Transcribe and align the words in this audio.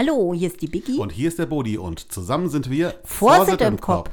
Hallo, 0.00 0.32
hier 0.32 0.48
ist 0.48 0.62
die 0.62 0.66
Biggie. 0.66 0.96
Und 0.96 1.12
hier 1.12 1.28
ist 1.28 1.38
der 1.38 1.44
Bodi 1.44 1.76
und 1.76 2.10
zusammen 2.10 2.48
sind 2.48 2.70
wir 2.70 2.94
Vorsitt 3.04 3.60
im 3.60 3.78
Kopf. 3.78 4.08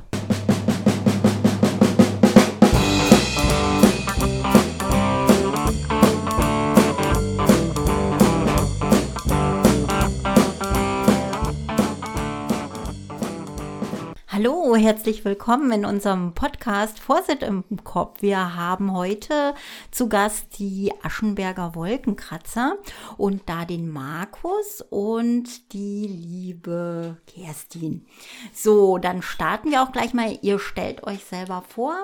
Herzlich 14.88 15.26
willkommen 15.26 15.70
in 15.74 15.84
unserem 15.84 16.34
Podcast 16.34 16.98
Vorsitt 17.02 17.44
im 17.44 17.66
Kopf. 17.84 18.22
Wir 18.22 18.56
haben 18.56 18.94
heute 18.94 19.54
zu 19.92 20.08
Gast 20.08 20.60
die 20.60 20.94
Aschenberger 21.04 21.76
Wolkenkratzer 21.76 22.78
und 23.18 23.50
da 23.50 23.66
den 23.66 23.90
Markus 23.90 24.82
und 24.90 25.74
die 25.74 26.08
liebe 26.08 27.18
Kerstin. 27.28 28.08
So, 28.54 28.98
dann 28.98 29.22
starten 29.22 29.72
wir 29.72 29.84
auch 29.84 29.92
gleich 29.92 30.14
mal. 30.14 30.40
Ihr 30.42 30.58
stellt 30.58 31.04
euch 31.04 31.26
selber 31.26 31.66
vor. 31.68 31.98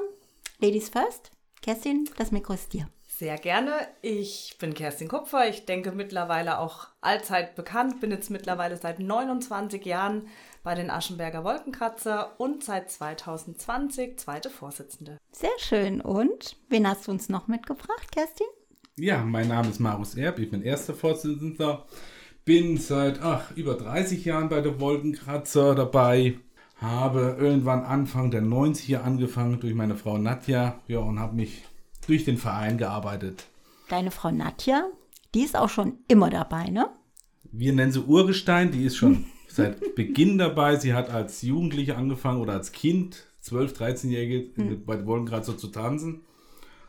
Ladies 0.59 0.89
first. 0.89 1.31
Kerstin, 1.61 2.09
das 2.17 2.33
Mikro 2.33 2.51
ist 2.51 2.73
dir. 2.73 2.89
Sehr 3.07 3.37
gerne. 3.37 3.87
Ich 4.01 4.57
bin 4.59 4.73
Kerstin 4.73 5.07
Kupfer. 5.07 5.47
Ich 5.47 5.63
denke 5.63 5.93
mittlerweile 5.93 6.59
auch 6.59 6.87
allzeit 6.99 7.55
bekannt. 7.55 8.01
Bin 8.01 8.11
jetzt 8.11 8.29
mittlerweile 8.29 8.75
seit 8.75 8.99
29 8.99 9.85
Jahren 9.85 10.27
bei 10.63 10.75
den 10.75 10.89
Aschenberger 10.89 11.43
Wolkenkratzer 11.43 12.39
und 12.39 12.63
seit 12.63 12.89
2020 12.89 14.17
zweite 14.17 14.49
Vorsitzende. 14.49 15.17
Sehr 15.31 15.49
schön. 15.59 16.01
Und 16.01 16.55
wen 16.69 16.87
hast 16.87 17.07
du 17.07 17.11
uns 17.11 17.29
noch 17.29 17.47
mitgebracht, 17.47 18.11
Kerstin? 18.11 18.47
Ja, 18.95 19.23
mein 19.23 19.49
Name 19.49 19.69
ist 19.69 19.79
Marus 19.79 20.15
Erb. 20.15 20.39
Ich 20.39 20.49
bin 20.49 20.63
erster 20.63 20.93
Vorsitzender. 20.93 21.85
Bin 22.45 22.77
seit 22.77 23.21
ach, 23.21 23.51
über 23.55 23.75
30 23.75 24.23
Jahren 24.25 24.49
bei 24.49 24.61
der 24.61 24.79
Wolkenkratzer 24.79 25.75
dabei. 25.75 26.39
Habe 26.77 27.37
irgendwann 27.39 27.83
Anfang 27.83 28.31
der 28.31 28.41
90er 28.41 29.01
angefangen 29.01 29.59
durch 29.59 29.73
meine 29.73 29.95
Frau 29.95 30.17
Nadja 30.17 30.79
ja, 30.87 30.99
und 30.99 31.19
habe 31.19 31.35
mich 31.35 31.63
durch 32.07 32.25
den 32.25 32.37
Verein 32.37 32.77
gearbeitet. 32.77 33.45
Deine 33.89 34.11
Frau 34.11 34.31
Nadja, 34.31 34.87
die 35.33 35.41
ist 35.41 35.55
auch 35.55 35.69
schon 35.69 35.99
immer 36.07 36.29
dabei, 36.29 36.69
ne? 36.69 36.89
Wir 37.51 37.73
nennen 37.73 37.91
sie 37.91 38.01
Urgestein, 38.01 38.71
die 38.71 38.85
ist 38.85 38.97
schon 38.97 39.25
seit 39.55 39.95
Beginn 39.95 40.37
dabei. 40.37 40.75
Sie 40.77 40.93
hat 40.93 41.09
als 41.09 41.41
Jugendliche 41.41 41.95
angefangen 41.95 42.41
oder 42.41 42.53
als 42.53 42.71
Kind, 42.71 43.25
12-, 43.43 43.77
13-Jährige, 43.77 44.49
hm. 44.55 44.85
bei 44.85 45.05
Wolken 45.05 45.43
so 45.43 45.53
zu 45.53 45.67
tanzen. 45.67 46.21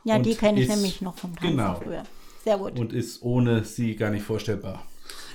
Ja, 0.05 0.19
die 0.19 0.35
kenne 0.35 0.61
ich 0.61 0.69
ist, 0.69 0.75
nämlich 0.75 1.01
noch 1.01 1.17
vom 1.17 1.35
Tanzen 1.35 1.57
genau, 1.57 1.75
früher. 1.77 2.03
Sehr 2.45 2.59
gut. 2.59 2.79
Und 2.79 2.93
ist 2.93 3.23
ohne 3.23 3.65
sie 3.65 3.97
gar 3.97 4.11
nicht 4.11 4.25
vorstellbar. 4.25 4.85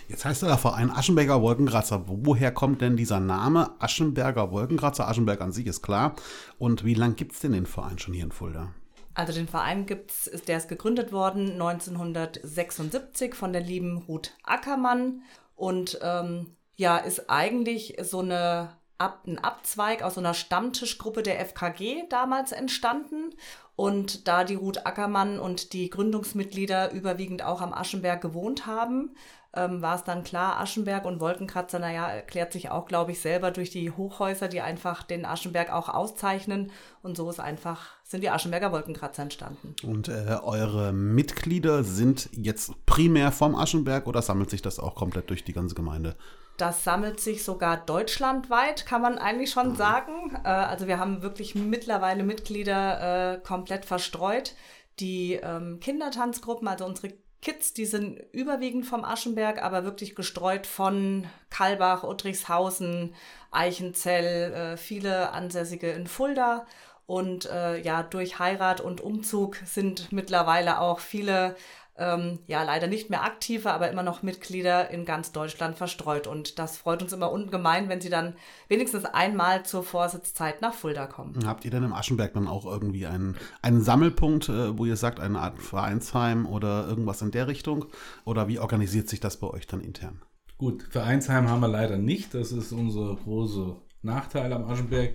Jetzt 0.08 0.26
heißt 0.26 0.42
der 0.42 0.58
Verein 0.58 0.90
Aschenberger 0.90 1.42
Wolkenkratzer. 1.42 2.04
Woher 2.08 2.52
kommt 2.52 2.82
denn 2.82 2.98
dieser 2.98 3.20
Name 3.20 3.72
Aschenberger 3.80 4.52
Wolkenkratzer? 4.52 5.08
Aschenberg 5.08 5.42
an 5.42 5.52
sich 5.52 5.68
ist 5.68 5.84
klar. 5.84 6.16
Und 6.58 6.84
wie 6.84 6.96
lange 6.96 7.14
gibt 7.14 7.34
es 7.34 7.40
denn 7.40 7.52
den 7.52 7.68
Verein 7.68 8.00
schon 8.00 8.16
hier 8.16 8.24
in 8.24 8.32
Fulda? 8.32 8.74
Also 9.14 9.34
den 9.34 9.48
Verein 9.48 9.86
gibt's, 9.86 10.32
der 10.48 10.58
ist 10.58 10.68
gegründet 10.68 11.12
worden 11.12 11.52
1976 11.52 13.36
von 13.36 13.54
der 13.54 13.62
lieben 13.62 13.98
Ruth 13.98 14.34
Ackermann 14.44 15.22
und 15.56 16.00
ähm, 16.02 16.56
ja, 16.80 16.98
ist 16.98 17.30
eigentlich 17.30 17.98
so 18.02 18.20
eine 18.20 18.70
Ab, 18.98 19.24
ein 19.28 19.38
Abzweig 19.38 20.02
aus 20.02 20.16
so 20.16 20.22
einer 20.22 20.34
Stammtischgruppe 20.34 21.24
der 21.24 21.40
FKG 21.46 22.08
damals 22.10 22.52
entstanden. 22.54 23.34
Und 23.76 24.28
da 24.28 24.44
die 24.44 24.56
Ruth 24.56 24.86
Ackermann 24.86 25.40
und 25.40 25.74
die 25.74 25.90
Gründungsmitglieder 25.90 26.92
überwiegend 26.92 27.44
auch 27.44 27.62
am 27.62 27.74
Aschenberg 27.74 28.22
gewohnt 28.22 28.66
haben, 28.66 29.16
ähm, 29.54 29.82
war 29.82 29.96
es 29.96 30.04
dann 30.04 30.24
klar, 30.24 30.60
Aschenberg 30.60 31.06
und 31.06 31.20
Wolkenkratzer, 31.20 31.80
naja, 31.80 32.08
erklärt 32.08 32.54
sich 32.54 32.70
auch, 32.70 32.86
glaube 32.86 33.12
ich, 33.12 33.20
selber 33.20 33.52
durch 33.52 33.70
die 33.70 33.92
Hochhäuser, 33.92 34.48
die 34.48 34.62
einfach 34.62 35.04
den 35.04 35.26
Aschenberg 35.26 35.72
auch 35.72 35.90
auszeichnen. 35.90 36.72
Und 37.02 37.18
so 37.18 37.30
ist 37.30 37.40
einfach, 37.40 37.88
sind 38.04 38.22
die 38.22 38.30
Aschenberger 38.30 38.72
Wolkenkratzer 38.72 39.24
entstanden. 39.24 39.76
Und 39.84 40.08
äh, 40.08 40.38
eure 40.44 40.94
Mitglieder 40.94 41.84
sind 41.84 42.30
jetzt 42.34 42.86
primär 42.86 43.32
vom 43.32 43.56
Aschenberg 43.56 44.08
oder 44.08 44.22
sammelt 44.22 44.50
sich 44.50 44.62
das 44.62 44.80
auch 44.80 44.96
komplett 44.96 45.30
durch 45.30 45.44
die 45.44 45.54
ganze 45.54 45.76
Gemeinde? 45.76 46.16
Das 46.60 46.84
sammelt 46.84 47.22
sich 47.22 47.44
sogar 47.44 47.78
deutschlandweit, 47.78 48.86
kann 48.86 49.02
man 49.02 49.18
eigentlich 49.18 49.52
schon 49.52 49.76
sagen. 49.76 50.38
Äh, 50.44 50.50
also 50.50 50.88
wir 50.88 51.00
haben 51.00 51.22
wirklich 51.22 51.56
mittlerweile 51.56 52.24
Mitglieder 52.24 53.36
äh, 53.36 53.40
komplett 53.40 53.86
verstreut. 53.86 54.56
Die 55.00 55.36
ähm, 55.36 55.80
Kindertanzgruppen, 55.80 56.68
also 56.68 56.86
unsere 56.86 57.14
Kids, 57.42 57.74
die 57.74 57.86
sind 57.86 58.20
überwiegend 58.34 58.86
vom 58.86 59.06
Aschenberg, 59.06 59.64
aber 59.64 59.86
wirklich 59.86 60.14
gestreut 60.14 60.68
von 60.68 61.26
Kalbach, 61.50 62.04
Uttrichshausen, 62.04 63.16
Eichenzell, 63.52 64.54
äh, 64.54 64.78
viele 64.78 65.32
Ansässige 65.32 65.90
in 65.92 66.08
Fulda. 66.08 66.66
Und 67.06 67.50
äh, 67.50 67.82
ja, 67.82 68.04
durch 68.04 68.38
Heirat 68.38 68.82
und 68.82 69.02
Umzug 69.02 69.56
sind 69.66 70.12
mittlerweile 70.12 70.80
auch 70.80 71.00
viele 71.00 71.56
ähm, 72.00 72.40
ja 72.48 72.64
leider 72.64 72.88
nicht 72.88 73.10
mehr 73.10 73.24
aktive, 73.24 73.72
aber 73.72 73.92
immer 73.92 74.04
noch 74.04 74.24
Mitglieder 74.24 74.90
in 74.90 75.06
ganz 75.06 75.32
Deutschland 75.32 75.78
verstreut. 75.78 76.28
Und 76.28 76.58
das 76.58 76.78
freut 76.78 77.02
uns 77.02 77.14
immer 77.14 77.32
ungemein, 77.32 77.90
wenn 77.90 78.02
sie 78.02 78.10
dann 78.10 78.34
wenigstens 78.68 79.06
einmal 79.06 79.64
zur 79.66 79.84
Vorsitzzeit 79.84 80.62
nach 80.62 80.74
Fulda 80.74 81.08
kommen. 81.08 81.46
Habt 81.46 81.66
ihr 81.66 81.72
denn 81.72 81.84
im 81.84 81.94
Aschenberg 81.94 82.34
dann 82.34 82.48
auch 82.48 82.66
irgendwie 82.66 83.06
einen, 83.06 83.36
einen 83.62 83.82
Sammelpunkt, 83.82 84.50
äh, 84.50 84.78
wo 84.78 84.86
ihr 84.86 84.96
sagt, 84.96 85.20
eine 85.20 85.40
Art 85.40 85.60
Vereinsheim 85.60 86.46
oder 86.46 86.88
irgendwas 86.88 87.22
in 87.22 87.32
der 87.32 87.48
Richtung? 87.48 87.86
Oder 88.26 88.48
wie 88.48 88.60
organisiert 88.60 89.10
sich 89.10 89.20
das 89.20 89.38
bei 89.38 89.48
euch 89.48 89.68
dann 89.68 89.82
intern? 89.82 90.22
Gut, 90.58 90.84
Vereinsheim 90.90 91.50
haben 91.50 91.62
wir 91.62 91.68
leider 91.68 91.98
nicht. 91.98 92.34
Das 92.34 92.52
ist 92.52 92.72
unser 92.72 93.16
großer 93.16 93.78
Nachteil 94.02 94.52
am 94.54 94.66
Aschenberg. 94.66 95.14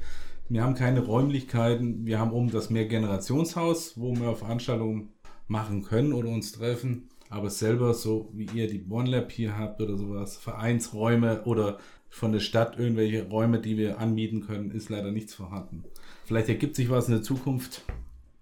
Wir 0.48 0.62
haben 0.62 0.74
keine 0.74 1.00
Räumlichkeiten. 1.00 2.04
Wir 2.06 2.18
haben 2.18 2.32
oben 2.32 2.50
das 2.50 2.70
Mehrgenerationshaus, 2.70 3.98
wo 3.98 4.14
wir 4.14 4.36
Veranstaltungen 4.36 5.14
machen 5.46 5.82
können 5.82 6.12
oder 6.12 6.28
uns 6.28 6.52
treffen. 6.52 7.08
Aber 7.30 7.50
selber, 7.50 7.94
so 7.94 8.30
wie 8.32 8.48
ihr 8.54 8.68
die 8.68 8.84
OneLab 8.88 9.32
hier 9.32 9.58
habt 9.58 9.80
oder 9.80 9.96
sowas, 9.96 10.36
Vereinsräume 10.36 11.42
oder 11.44 11.78
von 12.10 12.32
der 12.32 12.40
Stadt 12.40 12.78
irgendwelche 12.78 13.28
Räume, 13.28 13.58
die 13.58 13.76
wir 13.76 13.98
anmieten 13.98 14.46
können, 14.46 14.70
ist 14.70 14.88
leider 14.88 15.10
nichts 15.10 15.34
vorhanden. 15.34 15.84
Vielleicht 16.26 16.48
ergibt 16.48 16.76
sich 16.76 16.88
was 16.88 17.08
in 17.08 17.14
der 17.14 17.22
Zukunft. 17.22 17.82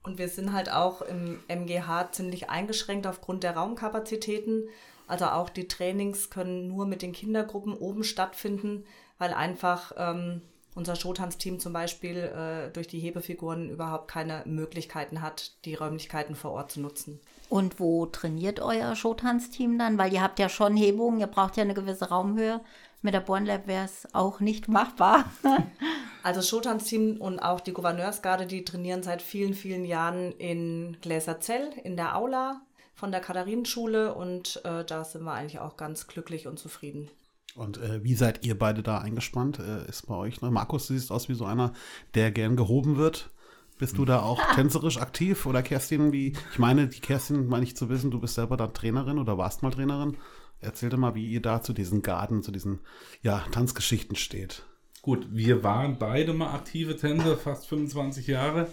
Und 0.02 0.18
wir 0.18 0.28
sind 0.28 0.52
halt 0.52 0.70
auch 0.70 1.00
im 1.02 1.38
MGH 1.48 2.12
ziemlich 2.12 2.50
eingeschränkt 2.50 3.06
aufgrund 3.06 3.44
der 3.44 3.56
Raumkapazitäten. 3.56 4.64
Also 5.06 5.26
auch 5.26 5.48
die 5.48 5.68
Trainings 5.68 6.28
können 6.28 6.68
nur 6.68 6.86
mit 6.86 7.02
den 7.02 7.12
Kindergruppen 7.12 7.74
oben 7.74 8.04
stattfinden, 8.04 8.84
weil 9.18 9.32
einfach 9.32 9.92
ähm, 9.96 10.42
unser 10.74 10.96
Showtanzteam 10.96 11.58
zum 11.58 11.72
Beispiel 11.72 12.16
äh, 12.16 12.70
durch 12.72 12.88
die 12.88 12.98
Hebefiguren 12.98 13.70
überhaupt 13.70 14.08
keine 14.08 14.42
Möglichkeiten 14.46 15.20
hat, 15.20 15.52
die 15.64 15.74
Räumlichkeiten 15.74 16.34
vor 16.34 16.52
Ort 16.52 16.72
zu 16.72 16.80
nutzen. 16.80 17.20
Und 17.48 17.78
wo 17.78 18.06
trainiert 18.06 18.60
euer 18.60 18.96
Showtanzteam 18.96 19.78
dann? 19.78 19.98
Weil 19.98 20.12
ihr 20.12 20.22
habt 20.22 20.38
ja 20.38 20.48
schon 20.48 20.76
Hebungen, 20.76 21.20
ihr 21.20 21.26
braucht 21.26 21.56
ja 21.56 21.64
eine 21.64 21.74
gewisse 21.74 22.08
Raumhöhe. 22.08 22.60
Mit 23.02 23.14
der 23.14 23.20
Bornlab 23.20 23.66
wäre 23.66 23.84
es 23.84 24.08
auch 24.14 24.40
nicht 24.40 24.68
machbar. 24.68 25.24
also 26.22 26.40
Showtanzteam 26.40 27.20
und 27.20 27.40
auch 27.40 27.60
die 27.60 27.72
Gouverneursgarde, 27.72 28.46
die 28.46 28.64
trainieren 28.64 29.02
seit 29.02 29.20
vielen, 29.20 29.54
vielen 29.54 29.84
Jahren 29.84 30.32
in 30.32 30.96
Gläserzell 31.02 31.70
in 31.84 31.96
der 31.96 32.16
Aula 32.16 32.62
von 32.94 33.10
der 33.10 33.20
Katharinenschule 33.20 34.14
und 34.14 34.62
äh, 34.64 34.84
da 34.84 35.04
sind 35.04 35.24
wir 35.24 35.32
eigentlich 35.32 35.58
auch 35.58 35.76
ganz 35.76 36.06
glücklich 36.06 36.46
und 36.46 36.58
zufrieden. 36.58 37.10
Und 37.54 37.78
äh, 37.78 38.02
wie 38.02 38.14
seid 38.14 38.44
ihr 38.46 38.58
beide 38.58 38.82
da 38.82 38.98
eingespannt? 38.98 39.58
Äh, 39.58 39.88
ist 39.88 40.06
bei 40.06 40.14
euch, 40.14 40.40
ne? 40.40 40.50
Markus, 40.50 40.86
du 40.86 40.94
siehst 40.94 41.12
aus 41.12 41.28
wie 41.28 41.34
so 41.34 41.44
einer, 41.44 41.72
der 42.14 42.30
gern 42.30 42.56
gehoben 42.56 42.96
wird. 42.96 43.30
Bist 43.78 43.98
du 43.98 44.04
da 44.04 44.20
auch 44.20 44.40
tänzerisch 44.54 44.98
aktiv? 44.98 45.44
Oder 45.44 45.62
Kerstin, 45.62 46.12
wie, 46.12 46.34
ich 46.52 46.58
meine, 46.58 46.88
die 46.88 47.00
Kerstin, 47.00 47.46
meine 47.48 47.64
ich 47.64 47.76
zu 47.76 47.88
wissen, 47.88 48.10
du 48.10 48.20
bist 48.20 48.34
selber 48.34 48.56
da 48.56 48.68
Trainerin 48.68 49.18
oder 49.18 49.36
warst 49.38 49.62
mal 49.62 49.70
Trainerin. 49.70 50.16
Erzähl 50.60 50.88
doch 50.88 50.98
mal, 50.98 51.14
wie 51.14 51.26
ihr 51.26 51.42
da 51.42 51.60
zu 51.60 51.72
diesen 51.72 52.02
Garten, 52.02 52.42
zu 52.42 52.52
diesen, 52.52 52.80
ja, 53.22 53.44
Tanzgeschichten 53.50 54.16
steht. 54.16 54.64
Gut, 55.02 55.26
wir 55.32 55.64
waren 55.64 55.98
beide 55.98 56.32
mal 56.32 56.54
aktive 56.54 56.96
Tänzer, 56.96 57.36
fast 57.36 57.66
25 57.66 58.28
Jahre. 58.28 58.68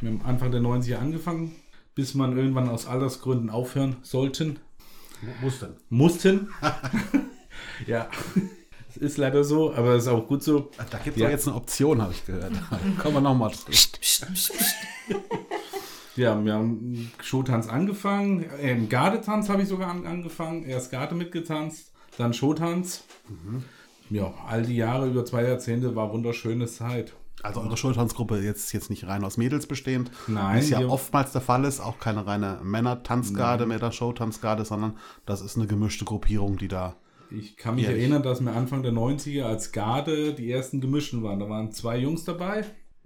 Wir 0.00 0.10
haben 0.10 0.22
Anfang 0.22 0.50
der 0.50 0.60
90er 0.60 0.96
angefangen, 0.96 1.56
bis 1.94 2.14
man 2.14 2.36
irgendwann 2.36 2.68
aus 2.68 2.86
Altersgründen 2.86 3.48
aufhören 3.48 3.96
sollten. 4.02 4.58
Mussten. 5.40 5.76
Mussten. 5.88 6.50
Ja, 7.86 8.08
es 8.90 8.96
ist 8.96 9.16
leider 9.16 9.42
so, 9.44 9.72
aber 9.72 9.94
es 9.94 10.04
ist 10.04 10.08
auch 10.08 10.26
gut 10.26 10.42
so. 10.42 10.70
Da 10.90 10.98
gibt 10.98 11.16
es 11.16 11.22
ja. 11.22 11.30
jetzt 11.30 11.46
eine 11.46 11.56
Option, 11.56 12.02
habe 12.02 12.12
ich 12.12 12.26
gehört. 12.26 12.52
Kommen 12.98 13.14
wir 13.14 13.20
nochmal 13.20 13.52
ja, 16.14 16.44
wir 16.44 16.52
haben 16.52 17.10
Showtanz 17.22 17.68
angefangen. 17.68 18.44
Äh, 18.60 18.72
Im 18.72 18.88
Gardetanz 18.90 19.48
habe 19.48 19.62
ich 19.62 19.68
sogar 19.68 19.88
an, 19.88 20.06
angefangen. 20.06 20.64
Erst 20.64 20.90
Garde 20.90 21.14
mitgetanzt, 21.14 21.92
dann 22.18 22.34
Showtanz. 22.34 23.04
Mhm. 23.28 23.64
Ja, 24.10 24.34
all 24.46 24.62
die 24.62 24.76
Jahre, 24.76 25.08
über 25.08 25.24
zwei 25.24 25.44
Jahrzehnte, 25.44 25.96
war 25.96 26.12
wunderschöne 26.12 26.66
Zeit. 26.66 27.14
Also 27.42 27.60
eure 27.60 27.76
Schultanzgruppe 27.78 28.40
jetzt, 28.40 28.72
jetzt 28.72 28.90
nicht 28.90 29.06
rein 29.06 29.24
aus 29.24 29.38
Mädels 29.38 29.66
bestehend, 29.66 30.10
Nein, 30.28 30.56
wie 30.56 30.60
es 30.60 30.70
ja 30.70 30.86
oftmals 30.86 31.32
der 31.32 31.40
Fall 31.40 31.64
ist, 31.64 31.80
auch 31.80 31.98
keine 31.98 32.26
reine 32.26 32.60
Männer-Tanzgarde 32.62 33.66
mehr, 33.66 33.78
der 33.78 33.90
Showtanzgarde, 33.90 34.64
sondern 34.64 34.98
das 35.24 35.40
ist 35.40 35.56
eine 35.56 35.66
gemischte 35.66 36.04
Gruppierung, 36.04 36.58
die 36.58 36.68
da 36.68 36.94
Ich 37.38 37.56
kann 37.56 37.74
mich 37.76 37.84
Ehrlich? 37.84 38.00
erinnern, 38.02 38.22
dass 38.22 38.40
wir 38.40 38.52
Anfang 38.52 38.82
der 38.82 38.92
90er 38.92 39.44
als 39.44 39.72
Garde 39.72 40.34
die 40.34 40.50
ersten 40.50 40.80
Gemischten 40.80 41.22
waren. 41.22 41.38
Da 41.40 41.48
waren 41.48 41.72
zwei 41.72 41.96
Jungs 41.96 42.24
dabei. 42.24 42.64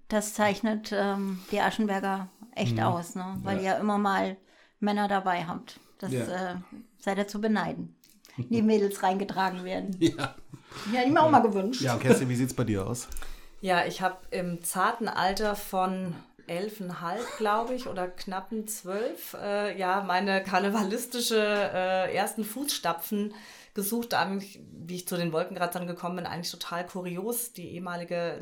Das 0.08 0.34
zeichnet 0.34 0.90
ähm, 0.92 1.40
die 1.50 1.60
Aschenberger 1.60 2.28
echt 2.54 2.80
aus, 2.80 3.14
ne? 3.14 3.38
weil 3.42 3.58
Ja. 3.62 3.74
ihr 3.74 3.80
immer 3.80 3.98
mal 3.98 4.36
Männer 4.80 5.08
dabei 5.08 5.44
habt. 5.44 5.80
Das 5.98 6.12
Ja. 6.12 6.52
äh, 6.52 6.54
seid 6.98 7.18
ihr 7.18 7.28
zu 7.28 7.40
beneiden. 7.40 7.94
Die 8.38 8.62
Mädels 8.62 9.02
reingetragen 9.02 9.64
werden. 9.64 9.96
Ja. 9.98 10.34
Ja, 10.92 11.02
ich 11.04 11.10
mir 11.10 11.22
auch 11.22 11.30
mal 11.30 11.40
gewünscht. 11.40 11.80
Ja, 11.80 11.96
Kerstin, 11.96 12.28
wie 12.28 12.34
sieht's 12.36 12.52
bei 12.54 12.64
dir 12.64 12.86
aus? 12.86 13.08
Ja, 13.62 13.86
ich 13.86 14.02
habe 14.02 14.16
im 14.30 14.62
zarten 14.62 15.08
Alter 15.08 15.56
von 15.56 16.14
elfeinhalb, 16.46 17.24
glaube 17.38 17.74
ich, 17.74 17.86
oder 17.88 18.06
knappen 18.08 18.68
zwölf, 18.68 19.34
äh, 19.42 19.76
ja, 19.78 20.04
meine 20.06 20.42
karnevalistische 20.42 21.38
äh, 21.40 22.14
ersten 22.14 22.44
Fußstapfen 22.44 23.34
gesucht. 23.76 24.14
Eigentlich, 24.14 24.58
wie 24.72 24.96
ich 24.96 25.06
zu 25.06 25.16
den 25.16 25.32
Wolkenkratzern 25.32 25.86
gekommen 25.86 26.16
bin, 26.16 26.26
eigentlich 26.26 26.50
total 26.50 26.84
kurios. 26.84 27.52
Die 27.52 27.70
ehemalige 27.74 28.40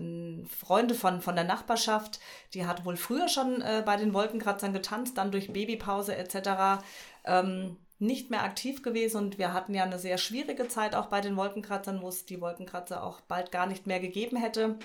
Freunde 0.48 0.94
von, 0.94 1.20
von 1.20 1.34
der 1.34 1.44
Nachbarschaft, 1.44 2.20
die 2.54 2.64
hat 2.64 2.86
wohl 2.86 2.96
früher 2.96 3.28
schon 3.28 3.60
äh, 3.60 3.82
bei 3.84 3.98
den 3.98 4.14
Wolkenkratzern 4.14 4.72
getanzt, 4.72 5.18
dann 5.18 5.30
durch 5.30 5.52
Babypause 5.52 6.16
etc. 6.16 6.82
Ähm, 7.24 7.76
nicht 7.98 8.30
mehr 8.30 8.42
aktiv 8.42 8.82
gewesen 8.82 9.18
und 9.18 9.38
wir 9.38 9.52
hatten 9.52 9.74
ja 9.74 9.84
eine 9.84 9.98
sehr 9.98 10.18
schwierige 10.18 10.68
Zeit 10.68 10.94
auch 10.94 11.06
bei 11.06 11.20
den 11.20 11.36
Wolkenkratzern, 11.36 12.02
wo 12.02 12.08
es 12.08 12.24
die 12.24 12.40
Wolkenkratzer 12.40 13.04
auch 13.04 13.20
bald 13.20 13.52
gar 13.52 13.66
nicht 13.66 13.86
mehr 13.86 14.00
gegeben 14.00 14.36
hätte. 14.36 14.78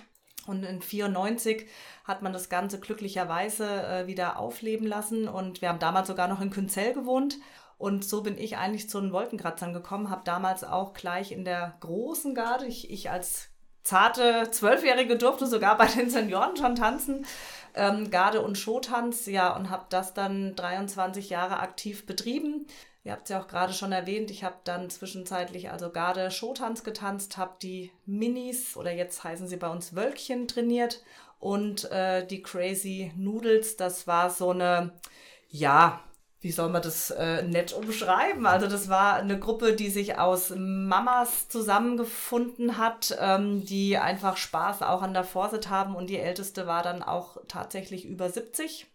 Und 0.48 0.64
in 0.64 0.82
94 0.82 1.68
hat 2.06 2.22
man 2.22 2.34
das 2.34 2.50
Ganze 2.50 2.80
glücklicherweise 2.80 3.66
äh, 3.66 4.08
wieder 4.08 4.40
aufleben 4.40 4.88
lassen. 4.88 5.28
Und 5.28 5.62
wir 5.62 5.70
haben 5.70 5.80
damals 5.80 6.08
sogar 6.08 6.28
noch 6.28 6.42
in 6.42 6.50
Künzell 6.50 6.94
gewohnt. 6.94 7.38
Und 7.80 8.04
so 8.04 8.22
bin 8.22 8.38
ich 8.38 8.58
eigentlich 8.58 8.90
zu 8.90 9.00
den 9.00 9.14
Wolkenkratzern 9.14 9.72
gekommen, 9.72 10.10
habe 10.10 10.22
damals 10.26 10.66
auch 10.66 10.94
gleich 10.94 11.32
in 11.32 11.46
der 11.46 11.78
großen 11.80 12.36
Garde, 12.36 12.66
ich, 12.66 12.92
ich 12.92 13.10
als 13.10 13.52
zarte 13.84 14.52
Zwölfjährige 14.52 15.18
durfte 15.18 15.48
sogar 15.48 15.78
bei 15.78 15.88
den 15.88 16.10
Senioren 16.10 16.58
schon 16.58 16.76
tanzen, 16.76 17.26
ähm, 17.74 18.12
Garde- 18.12 18.42
und 18.42 18.58
Showtanz, 18.58 19.28
ja, 19.28 19.56
und 19.56 19.70
habe 19.70 19.86
das 19.90 20.14
dann 20.14 20.56
23 20.58 21.30
Jahre 21.30 21.60
aktiv 21.62 22.06
betrieben. 22.06 22.68
Ihr 23.06 23.14
habt 23.14 23.24
es 23.24 23.30
ja 23.30 23.42
auch 23.42 23.48
gerade 23.48 23.72
schon 23.72 23.94
erwähnt, 23.94 24.30
ich 24.30 24.44
habe 24.44 24.58
dann 24.66 24.90
zwischenzeitlich 24.90 25.72
also 25.72 25.90
Garde 25.90 26.32
Showtanz 26.32 26.84
getanzt, 26.84 27.38
habe 27.38 27.56
die 27.62 27.94
Minis 28.06 28.76
oder 28.76 28.92
jetzt 28.92 29.24
heißen 29.24 29.48
sie 29.48 29.56
bei 29.56 29.70
uns 29.70 29.96
Wölkchen 29.96 30.50
trainiert 30.50 31.02
und 31.40 31.90
äh, 31.92 32.28
die 32.28 32.42
Crazy 32.42 33.14
Noodles, 33.16 33.78
das 33.78 34.06
war 34.06 34.30
so 34.30 34.50
eine, 34.50 34.92
ja, 35.48 36.04
wie 36.42 36.52
soll 36.52 36.70
man 36.70 36.82
das 36.82 37.12
äh, 37.12 37.44
nett 37.44 37.74
umschreiben? 37.74 38.46
Also 38.46 38.68
das 38.68 38.88
war 38.88 39.16
eine 39.16 39.38
Gruppe, 39.38 39.74
die 39.74 39.90
sich 39.90 40.18
aus 40.18 40.54
Mamas 40.56 41.50
zusammengefunden 41.50 42.78
hat, 42.78 43.18
ähm, 43.20 43.66
die 43.66 43.98
einfach 43.98 44.38
Spaß 44.38 44.84
auch 44.84 45.02
an 45.02 45.14
der 45.14 45.26
Vorsit 45.26 45.70
haben 45.70 45.96
und 45.96 46.10
die 46.10 46.18
älteste 46.18 46.66
war 46.66 46.82
dann 46.82 47.04
auch 47.04 47.38
tatsächlich 47.48 48.06
über 48.06 48.30
70. 48.30 48.88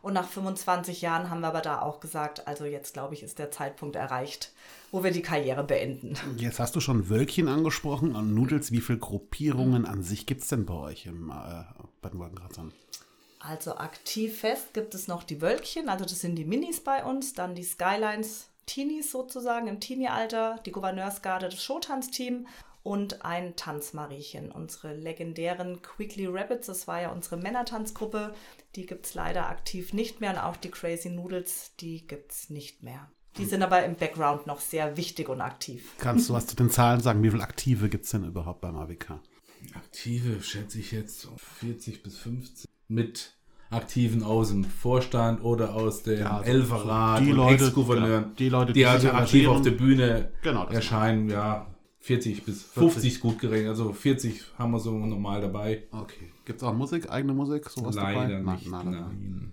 Und 0.00 0.12
nach 0.12 0.28
25 0.28 1.02
Jahren 1.02 1.28
haben 1.28 1.40
wir 1.40 1.48
aber 1.48 1.60
da 1.60 1.82
auch 1.82 1.98
gesagt, 1.98 2.46
also 2.46 2.64
jetzt 2.64 2.92
glaube 2.92 3.14
ich, 3.14 3.24
ist 3.24 3.40
der 3.40 3.50
Zeitpunkt 3.50 3.96
erreicht, 3.96 4.52
wo 4.92 5.02
wir 5.02 5.10
die 5.10 5.22
Karriere 5.22 5.64
beenden. 5.64 6.14
Jetzt 6.36 6.60
hast 6.60 6.76
du 6.76 6.80
schon 6.80 7.08
Wölkchen 7.08 7.48
angesprochen 7.48 8.14
und 8.14 8.32
Nudels. 8.32 8.70
Wie 8.70 8.80
viele 8.80 8.98
Gruppierungen 8.98 9.86
an 9.86 10.04
sich 10.04 10.26
gibt 10.26 10.42
es 10.42 10.48
denn 10.48 10.66
bei 10.66 10.74
euch 10.74 11.06
im, 11.06 11.30
äh, 11.30 11.64
Wolkenkratzern? 12.16 12.72
Also 13.48 13.76
aktiv 13.76 14.40
fest 14.40 14.74
gibt 14.74 14.94
es 14.94 15.08
noch 15.08 15.22
die 15.24 15.40
Wölkchen, 15.40 15.88
also 15.88 16.04
das 16.04 16.20
sind 16.20 16.36
die 16.36 16.44
Minis 16.44 16.80
bei 16.80 17.02
uns, 17.02 17.32
dann 17.32 17.54
die 17.54 17.64
Skylines 17.64 18.50
Teenies 18.66 19.10
sozusagen 19.10 19.68
im 19.68 19.80
Teenie-Alter, 19.80 20.60
die 20.66 20.72
Gouverneursgarde, 20.72 21.48
das 21.48 21.64
Showtanzteam 21.64 22.46
und 22.82 23.24
ein 23.24 23.56
Tanzmariechen. 23.56 24.52
Unsere 24.52 24.94
legendären 24.94 25.80
Quickly 25.80 26.26
Rabbits, 26.26 26.66
das 26.66 26.86
war 26.86 27.00
ja 27.00 27.10
unsere 27.10 27.38
Männertanzgruppe, 27.38 28.34
die 28.76 28.84
gibt 28.84 29.06
es 29.06 29.14
leider 29.14 29.48
aktiv 29.48 29.94
nicht 29.94 30.20
mehr 30.20 30.32
und 30.32 30.38
auch 30.38 30.56
die 30.56 30.70
Crazy 30.70 31.08
Noodles, 31.08 31.72
die 31.80 32.06
gibt 32.06 32.32
es 32.32 32.50
nicht 32.50 32.82
mehr. 32.82 33.10
Die 33.38 33.46
sind 33.46 33.62
aber 33.62 33.82
im 33.84 33.94
Background 33.94 34.46
noch 34.46 34.60
sehr 34.60 34.98
wichtig 34.98 35.30
und 35.30 35.40
aktiv. 35.40 35.94
Kannst 35.96 36.28
du 36.28 36.34
was 36.34 36.48
zu 36.48 36.56
den 36.56 36.70
Zahlen 36.70 37.00
sagen? 37.00 37.22
Wie 37.22 37.30
viele 37.30 37.44
Aktive 37.44 37.88
gibt 37.88 38.04
es 38.04 38.10
denn 38.10 38.24
überhaupt 38.24 38.60
beim 38.60 38.76
AWK? 38.76 39.20
Aktive 39.74 40.42
schätze 40.42 40.78
ich 40.78 40.92
jetzt 40.92 41.20
so 41.20 41.30
40 41.60 42.02
bis 42.02 42.18
50 42.18 42.68
mit 42.88 43.37
Aktiven 43.70 44.22
aus 44.22 44.48
dem 44.48 44.64
Vorstand 44.64 45.44
oder 45.44 45.74
aus 45.74 46.02
dem 46.02 46.20
Ja, 46.20 46.38
also 46.38 46.50
Elferrat 46.50 47.20
die 47.20 47.30
und 47.30 47.36
Leute, 47.36 47.64
Ex-Gouverneuren, 47.64 48.22
genau, 48.22 48.34
die 48.38 48.48
Leute, 48.48 48.72
die, 48.72 48.80
die 48.80 48.86
also 48.86 49.10
aktiv 49.10 49.48
auf 49.48 49.62
der 49.62 49.72
Bühne 49.72 50.30
Genau, 50.42 50.64
das 50.64 50.74
erscheinen, 50.74 51.28
ja, 51.28 51.66
40 52.00 52.44
bis 52.44 52.62
50 52.62 53.12
ist 53.12 53.20
gut 53.20 53.38
gerechnet, 53.38 53.68
also 53.68 53.92
40 53.92 54.42
haben 54.58 54.70
wir 54.70 54.80
so 54.80 54.92
normal 54.92 55.42
dabei. 55.42 55.84
Okay. 55.92 56.32
Gibt 56.46 56.62
es 56.62 56.66
auch 56.66 56.72
Musik, 56.72 57.10
eigene 57.10 57.34
Musik, 57.34 57.68
sowas 57.68 57.94
Leider 57.94 58.38
dabei? 58.38 58.52
nicht, 58.52 58.70
Nein, 58.70 58.90
nein. 58.90 59.52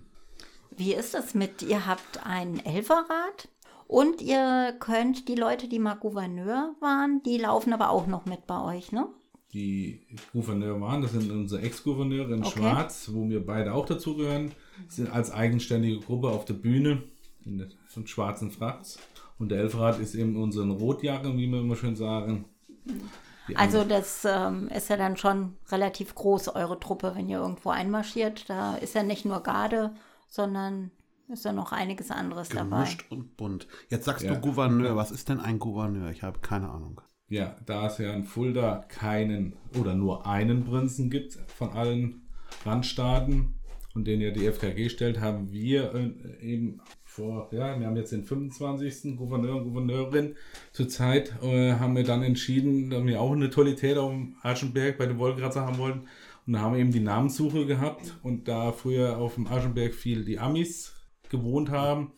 Wie 0.74 0.94
ist 0.94 1.14
es 1.14 1.34
mit, 1.34 1.62
ihr 1.62 1.86
habt 1.86 2.26
ein 2.26 2.64
Elferrad 2.64 3.48
und 3.86 4.22
ihr 4.22 4.74
könnt 4.78 5.28
die 5.28 5.34
Leute, 5.34 5.68
die 5.68 5.78
mal 5.78 5.94
Gouverneur 5.94 6.74
waren, 6.80 7.22
die 7.22 7.36
laufen 7.38 7.72
aber 7.74 7.90
auch 7.90 8.06
noch 8.06 8.24
mit 8.24 8.46
bei 8.46 8.62
euch, 8.62 8.92
ne? 8.92 9.06
Die 9.56 10.00
Gouverneure 10.34 10.78
waren, 10.82 11.00
das 11.00 11.12
sind 11.12 11.30
unsere 11.30 11.62
Ex-Gouverneure 11.62 12.34
in 12.34 12.44
Okay. 12.44 12.58
Schwarz, 12.60 13.08
wo 13.10 13.26
wir 13.26 13.44
beide 13.44 13.72
auch 13.72 13.86
dazugehören, 13.86 14.52
sind 14.88 15.10
als 15.10 15.30
eigenständige 15.32 16.00
Gruppe 16.00 16.28
auf 16.28 16.44
der 16.44 16.52
Bühne 16.52 17.04
in 17.46 17.56
der, 17.56 17.68
von 17.88 18.06
schwarzen 18.06 18.50
Fracks. 18.50 18.98
Und 19.38 19.48
der 19.48 19.60
Elfrat 19.60 19.98
ist 19.98 20.14
eben 20.14 20.36
unsere 20.36 20.68
Rotjacke, 20.68 21.34
wie 21.38 21.46
wir 21.46 21.60
immer 21.60 21.74
schön 21.74 21.96
sagen. 21.96 22.44
Die 23.48 23.56
Also 23.56 23.82
das 23.84 24.26
ähm, 24.28 24.68
ist 24.68 24.90
ja 24.90 24.98
dann 24.98 25.16
schon 25.16 25.54
relativ 25.70 26.14
groß, 26.14 26.48
eure 26.48 26.78
Truppe, 26.78 27.12
wenn 27.14 27.30
ihr 27.30 27.38
irgendwo 27.38 27.70
einmarschiert. 27.70 28.50
Da 28.50 28.76
ist 28.76 28.94
ja 28.94 29.02
nicht 29.04 29.24
nur 29.24 29.40
Garde, 29.42 29.94
sondern 30.28 30.90
ist 31.28 31.46
ja 31.46 31.52
noch 31.54 31.72
einiges 31.72 32.10
anderes 32.10 32.50
dabei. 32.50 32.84
Gemischt 32.84 33.06
und 33.08 33.38
bunt. 33.38 33.68
Jetzt 33.88 34.04
sagst 34.04 34.22
Ja. 34.26 34.34
du 34.34 34.40
Gouverneur. 34.42 34.96
Was 34.96 35.10
ist 35.10 35.30
denn 35.30 35.40
ein 35.40 35.58
Gouverneur? 35.58 36.10
Ich 36.10 36.22
habe 36.22 36.40
keine 36.40 36.68
Ahnung. 36.68 37.00
Ja, 37.28 37.56
da 37.66 37.86
es 37.86 37.98
ja 37.98 38.12
in 38.12 38.24
Fulda 38.24 38.84
keinen 38.88 39.54
oder 39.78 39.94
nur 39.94 40.26
einen 40.26 40.64
Prinzen 40.64 41.10
gibt 41.10 41.34
von 41.48 41.70
allen 41.70 42.22
Randstaaten 42.64 43.54
und 43.94 44.06
den 44.06 44.20
ja 44.20 44.30
die 44.30 44.46
FKG 44.46 44.88
stellt, 44.88 45.20
haben 45.20 45.50
wir 45.50 45.92
äh, 45.94 46.40
eben 46.40 46.80
vor, 47.02 47.48
ja, 47.50 47.78
wir 47.80 47.86
haben 47.86 47.96
jetzt 47.96 48.12
den 48.12 48.24
25. 48.24 49.16
Gouverneur 49.16 49.56
und 49.56 49.64
Gouverneurin 49.64 50.36
zurzeit, 50.72 51.34
äh, 51.42 51.72
haben 51.72 51.96
wir 51.96 52.04
dann 52.04 52.22
entschieden, 52.22 52.90
dass 52.90 53.04
wir 53.04 53.20
auch 53.20 53.32
eine 53.32 53.50
Tollität 53.50 53.96
auf 53.96 54.12
dem 54.12 54.36
Aschenberg 54.42 54.98
bei 54.98 55.06
den 55.06 55.18
Wolkenkratzer 55.18 55.62
haben 55.62 55.78
wollten. 55.78 56.02
Und 56.46 56.52
da 56.52 56.60
haben 56.60 56.74
wir 56.74 56.80
eben 56.80 56.92
die 56.92 57.00
Namenssuche 57.00 57.66
gehabt 57.66 58.14
und 58.22 58.46
da 58.46 58.70
früher 58.70 59.16
auf 59.16 59.34
dem 59.34 59.48
Aschenberg 59.48 59.94
viel 59.94 60.24
die 60.24 60.38
Amis 60.38 60.94
gewohnt 61.28 61.70
haben, 61.70 62.12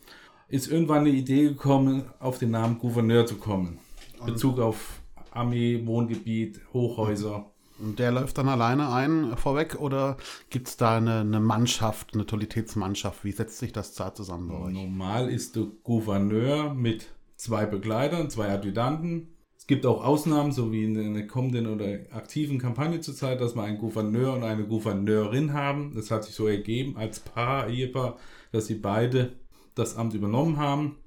ist 0.49 0.69
irgendwann 0.71 0.99
eine 0.99 1.09
Idee 1.09 1.45
gekommen, 1.45 2.03
auf 2.19 2.37
den 2.37 2.51
Namen 2.51 2.77
Gouverneur 2.77 3.25
zu 3.25 3.37
kommen. 3.37 3.79
Bezug 4.25 4.59
auf 4.59 5.01
Armee, 5.31 5.85
Wohngebiet, 5.85 6.61
Hochhäuser. 6.73 7.51
Und 7.79 7.97
der 7.99 8.11
läuft 8.11 8.37
dann 8.37 8.49
alleine 8.49 8.91
ein 8.91 9.37
vorweg 9.37 9.79
oder 9.79 10.17
gibt 10.49 10.67
es 10.67 10.77
da 10.77 10.97
eine, 10.97 11.21
eine 11.21 11.39
Mannschaft, 11.39 12.13
eine 12.13 12.25
Tolitätsmannschaft? 12.25 13.23
Wie 13.23 13.31
setzt 13.31 13.59
sich 13.59 13.71
das 13.71 13.93
da 13.93 14.13
zusammen 14.13 14.49
bei 14.49 14.55
euch? 14.55 14.73
Normal 14.73 15.29
ist 15.29 15.55
der 15.55 15.67
Gouverneur 15.83 16.73
mit 16.73 17.07
zwei 17.37 17.65
Begleitern, 17.65 18.29
zwei 18.29 18.49
Adjutanten. 18.49 19.29
Es 19.57 19.65
gibt 19.65 19.85
auch 19.85 20.03
Ausnahmen, 20.03 20.51
so 20.51 20.71
wie 20.71 20.83
in 20.83 20.97
einer 20.97 21.25
kommenden 21.27 21.67
oder 21.67 21.85
aktiven 22.11 22.59
Kampagne 22.59 22.99
zurzeit, 22.99 23.39
dass 23.39 23.55
wir 23.55 23.63
einen 23.63 23.77
Gouverneur 23.77 24.33
und 24.33 24.43
eine 24.43 24.65
Gouverneurin 24.65 25.53
haben. 25.53 25.93
Das 25.95 26.11
hat 26.11 26.25
sich 26.25 26.35
so 26.35 26.47
ergeben 26.47 26.97
als 26.97 27.19
Paar, 27.19 27.69
Ehepaar, 27.69 28.17
dass 28.51 28.67
sie 28.67 28.75
beide 28.75 29.33
das 29.75 29.95
Amt 29.95 30.13
übernommen 30.13 30.57
haben. 30.57 30.97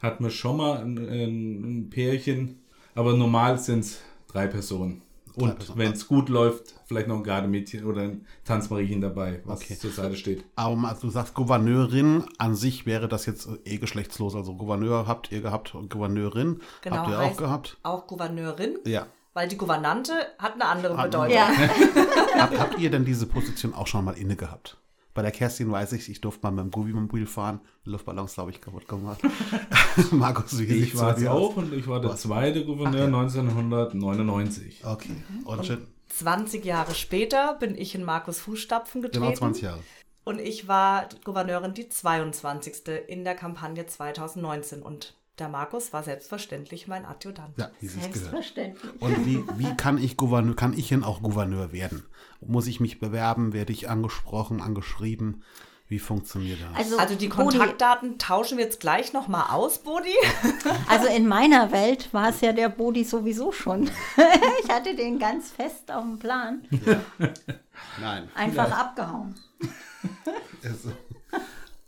Hatten 0.00 0.24
wir 0.24 0.30
schon 0.30 0.56
mal 0.56 0.78
ein, 0.78 0.98
ein 0.98 1.90
Pärchen, 1.90 2.61
aber 2.94 3.14
normal 3.16 3.58
sind 3.58 3.80
es 3.80 4.00
drei 4.28 4.46
Personen. 4.46 5.02
Drei 5.34 5.44
Und 5.44 5.78
wenn 5.78 5.92
es 5.92 6.06
gut 6.08 6.28
läuft, 6.28 6.74
vielleicht 6.84 7.08
noch 7.08 7.16
ein 7.16 7.24
Gardemädchen 7.24 7.84
oder 7.86 8.02
ein 8.02 8.26
Tanzmariechen 8.44 9.00
dabei, 9.00 9.40
was 9.44 9.62
Okay. 9.62 9.78
zur 9.78 9.90
Seite 9.90 10.16
steht. 10.16 10.44
Aber 10.56 10.94
du 11.00 11.08
sagst 11.08 11.32
Gouverneurin, 11.34 12.24
an 12.38 12.54
sich 12.54 12.84
wäre 12.84 13.08
das 13.08 13.24
jetzt 13.24 13.48
eh 13.64 13.78
geschlechtslos. 13.78 14.34
Also 14.34 14.54
Gouverneur 14.54 15.06
habt 15.06 15.32
ihr 15.32 15.40
gehabt 15.40 15.74
und 15.74 15.88
Gouverneurin 15.90 16.60
Genau, 16.82 16.96
habt 16.96 17.08
ihr 17.08 17.18
auch 17.20 17.36
gehabt. 17.38 17.78
Auch 17.82 18.06
Gouverneurin, 18.06 18.78
Ja. 18.84 19.06
weil 19.32 19.48
die 19.48 19.56
Gouvernante 19.56 20.12
hat 20.38 20.54
eine 20.54 20.66
andere 20.66 20.98
Hat 20.98 21.14
eine 21.14 21.26
Bedeutung. 21.26 21.34
Ja, 21.34 21.48
Habt, 22.38 22.58
habt 22.58 22.78
ihr 22.78 22.90
denn 22.90 23.06
diese 23.06 23.26
Position 23.26 23.72
auch 23.72 23.86
schon 23.86 24.04
mal 24.04 24.12
inne 24.18 24.36
gehabt? 24.36 24.76
Bei 25.14 25.22
der 25.22 25.30
Kerstin 25.30 25.70
weiß 25.70 25.92
ich, 25.92 26.08
ich 26.08 26.20
durfte 26.20 26.42
mal 26.42 26.52
mit 26.52 26.64
dem 26.64 26.70
Gummi-Mobil 26.70 27.26
fahren. 27.26 27.60
Luftballons, 27.84 28.34
glaube 28.34 28.50
ich, 28.50 28.60
kaputt 28.60 28.88
gemacht. 28.88 29.20
Markus, 30.10 30.58
wie 30.58 30.64
Ich 30.64 30.96
war 30.96 31.16
es 31.16 31.26
auch 31.26 31.56
und 31.56 31.72
ich 31.74 31.86
war 31.86 32.00
der 32.00 32.16
zweite 32.16 32.64
Gouverneur 32.64 33.06
1999. 33.06 34.82
Okay. 34.84 35.16
Und 35.44 35.66
schön, 35.66 35.86
20 36.08 36.64
Jahre 36.64 36.94
später 36.94 37.54
bin 37.54 37.76
ich 37.76 37.94
in 37.94 38.04
Markus 38.04 38.40
Fußstapfen 38.40 39.02
getreten. 39.02 39.24
genau 39.24 39.36
20 39.36 39.62
Jahre. 39.62 39.80
Und 40.24 40.40
ich 40.40 40.68
war 40.68 41.08
Gouverneurin 41.24 41.74
die 41.74 41.88
22. 41.88 42.88
in 43.08 43.24
der 43.24 43.34
Kampagne 43.34 43.86
2019. 43.86 44.82
Und 44.82 45.14
der 45.38 45.48
Markus 45.48 45.92
war 45.92 46.02
selbstverständlich 46.02 46.88
mein 46.88 47.04
Adjutant. 47.04 47.56
Ja, 47.56 47.70
wie 47.80 47.86
sie 47.86 48.00
es 48.00 48.12
gehört. 48.12 48.14
Selbstverständlich. 48.14 49.00
Und 49.00 49.26
wie, 49.26 49.42
wie 49.56 49.74
kann 49.76 49.98
ich 49.98 50.16
Gouverneur, 50.16 50.54
kann 50.54 50.72
ich 50.72 50.88
denn 50.88 51.04
auch 51.04 51.22
Gouverneur 51.22 51.72
werden? 51.72 52.04
Muss 52.40 52.66
ich 52.66 52.80
mich 52.80 53.00
bewerben? 53.00 53.52
Werde 53.52 53.72
ich 53.72 53.88
angesprochen, 53.88 54.60
angeschrieben? 54.60 55.42
Wie 55.88 55.98
funktioniert 55.98 56.58
das? 56.74 56.98
Also 56.98 57.14
die 57.14 57.28
Bodi, 57.28 57.58
Kontaktdaten 57.58 58.18
tauschen 58.18 58.56
wir 58.56 58.64
jetzt 58.64 58.80
gleich 58.80 59.12
nochmal 59.12 59.50
aus, 59.50 59.78
Bodi. 59.78 60.14
Also 60.88 61.06
in 61.08 61.26
meiner 61.26 61.70
Welt 61.70 62.12
war 62.14 62.30
es 62.30 62.40
ja 62.40 62.52
der 62.52 62.70
Bodi 62.70 63.04
sowieso 63.04 63.52
schon. 63.52 63.90
ich 64.64 64.70
hatte 64.70 64.94
den 64.94 65.18
ganz 65.18 65.50
fest 65.50 65.90
auf 65.90 66.02
dem 66.02 66.18
Plan. 66.18 66.62
Nein. 68.00 68.28
Einfach 68.34 68.70
abgehauen. 68.70 69.34
Also, 70.64 70.92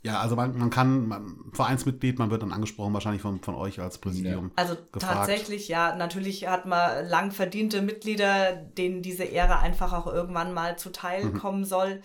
ja, 0.05 0.19
also 0.19 0.35
man, 0.35 0.55
man 0.55 0.69
kann, 0.69 1.07
man, 1.07 1.35
Vereinsmitglied, 1.51 2.19
man 2.19 2.29
wird 2.29 2.43
dann 2.43 2.51
angesprochen, 2.51 2.93
wahrscheinlich 2.93 3.23
von, 3.23 3.41
von 3.41 3.55
euch 3.55 3.79
als 3.79 3.97
Präsidium. 3.97 4.51
Also 4.55 4.75
gefragt. 4.91 5.15
tatsächlich, 5.15 5.67
ja, 5.67 5.95
natürlich 5.95 6.47
hat 6.47 6.67
man 6.67 7.07
lang 7.07 7.31
verdiente 7.31 7.81
Mitglieder, 7.81 8.53
denen 8.53 9.01
diese 9.01 9.23
Ehre 9.23 9.57
einfach 9.57 9.93
auch 9.93 10.05
irgendwann 10.05 10.53
mal 10.53 10.77
zuteil 10.77 11.31
kommen 11.33 11.65
soll. 11.65 12.01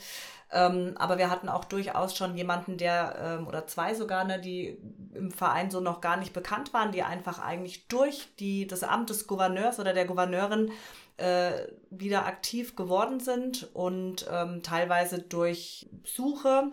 Ähm, 0.50 0.94
aber 0.96 1.18
wir 1.18 1.28
hatten 1.28 1.50
auch 1.50 1.66
durchaus 1.66 2.16
schon 2.16 2.38
jemanden, 2.38 2.78
der, 2.78 3.38
ähm, 3.38 3.46
oder 3.46 3.66
zwei 3.66 3.92
sogar, 3.94 4.24
ne, 4.24 4.40
die 4.40 4.78
im 5.12 5.30
Verein 5.30 5.70
so 5.70 5.80
noch 5.80 6.00
gar 6.00 6.16
nicht 6.16 6.32
bekannt 6.32 6.72
waren, 6.72 6.92
die 6.92 7.02
einfach 7.02 7.38
eigentlich 7.38 7.86
durch 7.88 8.28
die, 8.38 8.66
das 8.66 8.82
Amt 8.82 9.10
des 9.10 9.26
Gouverneurs 9.26 9.78
oder 9.78 9.92
der 9.92 10.06
Gouverneurin 10.06 10.70
äh, 11.18 11.52
wieder 11.90 12.24
aktiv 12.24 12.76
geworden 12.76 13.20
sind 13.20 13.68
und 13.74 14.26
ähm, 14.32 14.62
teilweise 14.62 15.18
durch 15.18 15.90
Suche 16.02 16.70